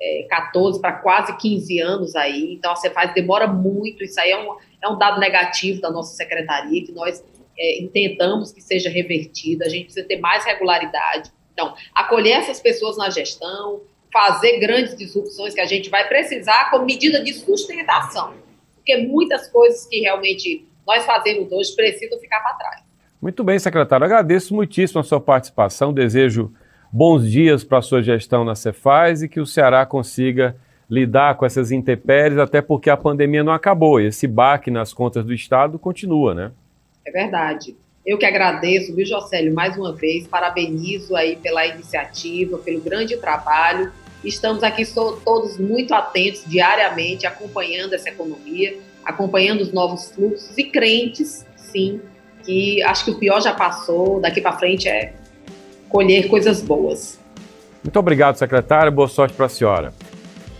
é, 0.00 0.26
14 0.28 0.80
para 0.80 0.92
quase 0.92 1.36
15 1.36 1.80
anos 1.80 2.16
aí, 2.16 2.54
então 2.54 2.72
a 2.72 2.76
Cefaz 2.76 3.12
demora 3.14 3.46
muito, 3.46 4.04
isso 4.04 4.20
aí 4.20 4.30
é 4.30 4.38
um, 4.38 4.56
é 4.82 4.88
um 4.88 4.96
dado 4.96 5.18
negativo 5.18 5.80
da 5.80 5.90
nossa 5.90 6.14
secretaria, 6.14 6.84
que 6.84 6.92
nós 6.92 7.24
é, 7.58 7.82
intentamos 7.82 8.52
que 8.52 8.60
seja 8.60 8.88
revertido, 8.88 9.64
a 9.64 9.68
gente 9.68 9.84
precisa 9.86 10.06
ter 10.06 10.18
mais 10.18 10.44
regularidade. 10.44 11.30
Então, 11.52 11.74
acolher 11.92 12.38
essas 12.38 12.60
pessoas 12.60 12.96
na 12.96 13.10
gestão, 13.10 13.80
fazer 14.12 14.58
grandes 14.60 14.96
disrupções 14.96 15.54
que 15.54 15.60
a 15.60 15.66
gente 15.66 15.90
vai 15.90 16.06
precisar 16.06 16.70
como 16.70 16.84
medida 16.84 17.22
de 17.22 17.32
sustentação, 17.34 18.34
porque 18.76 18.96
muitas 18.98 19.48
coisas 19.48 19.84
que 19.86 20.00
realmente 20.00 20.64
nós 20.86 21.04
fazemos 21.04 21.50
hoje 21.50 21.74
precisam 21.74 22.18
ficar 22.18 22.40
para 22.40 22.54
trás. 22.54 22.82
Muito 23.20 23.42
bem, 23.42 23.58
secretário. 23.58 24.06
Agradeço 24.06 24.54
muitíssimo 24.54 25.00
a 25.00 25.04
sua 25.04 25.20
participação. 25.20 25.92
Desejo 25.92 26.52
bons 26.92 27.30
dias 27.30 27.64
para 27.64 27.78
a 27.78 27.82
sua 27.82 28.02
gestão 28.02 28.44
na 28.44 28.54
Cefaz 28.54 29.22
e 29.22 29.28
que 29.28 29.40
o 29.40 29.46
Ceará 29.46 29.84
consiga 29.84 30.56
lidar 30.88 31.36
com 31.36 31.44
essas 31.44 31.70
intempéries, 31.70 32.38
até 32.38 32.62
porque 32.62 32.88
a 32.88 32.96
pandemia 32.96 33.44
não 33.44 33.52
acabou. 33.52 34.00
Esse 34.00 34.26
baque 34.26 34.70
nas 34.70 34.92
contas 34.92 35.24
do 35.24 35.34
Estado 35.34 35.78
continua, 35.78 36.34
né? 36.34 36.50
É 37.06 37.10
verdade. 37.10 37.76
Eu 38.06 38.16
que 38.16 38.24
agradeço, 38.24 38.94
viu, 38.94 39.04
Jocélio, 39.04 39.54
mais 39.54 39.76
uma 39.76 39.94
vez, 39.94 40.26
parabenizo 40.26 41.14
aí 41.14 41.36
pela 41.36 41.66
iniciativa, 41.66 42.56
pelo 42.56 42.80
grande 42.80 43.18
trabalho. 43.18 43.92
Estamos 44.24 44.62
aqui 44.62 44.82
todos 44.94 45.58
muito 45.58 45.92
atentos 45.92 46.42
diariamente, 46.46 47.26
acompanhando 47.26 47.92
essa 47.92 48.08
economia, 48.08 48.78
acompanhando 49.04 49.60
os 49.60 49.72
novos 49.72 50.10
fluxos 50.10 50.56
e 50.56 50.64
crentes, 50.64 51.46
sim, 51.54 52.00
que 52.44 52.82
acho 52.82 53.04
que 53.04 53.10
o 53.10 53.18
pior 53.18 53.42
já 53.42 53.52
passou, 53.52 54.20
daqui 54.20 54.40
para 54.40 54.58
frente 54.58 54.88
é 54.88 55.12
colher 55.88 56.28
coisas 56.28 56.60
boas. 56.62 57.18
Muito 57.82 57.98
obrigado, 57.98 58.36
secretária. 58.36 58.90
Boa 58.90 59.08
sorte 59.08 59.34
para 59.34 59.46
a 59.46 59.48
senhora. 59.48 59.94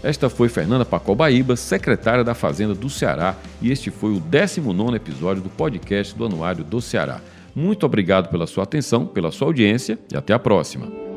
Esta 0.03 0.31
foi 0.31 0.49
Fernanda 0.49 0.85
Pacobaíba, 0.85 1.57
secretária 1.57 2.23
da 2.23 2.35
Fazenda 2.35 2.75
do 2.75 2.89
Ceará, 2.89 3.35
e 3.61 3.73
este 3.73 3.91
foi 3.91 4.13
o 4.13 4.21
19 4.21 4.95
episódio 4.97 5.43
do 5.43 5.51
podcast 5.51 6.15
do 6.15 6.25
Anuário 6.25 6.63
do 6.63 6.81
Ceará. 6.81 7.21
Muito 7.55 7.85
obrigado 7.85 8.31
pela 8.31 8.47
sua 8.47 8.63
atenção, 8.63 9.05
pela 9.05 9.33
sua 9.33 9.49
audiência 9.49 9.99
e 10.13 10.17
até 10.17 10.33
a 10.33 10.39
próxima. 10.39 11.08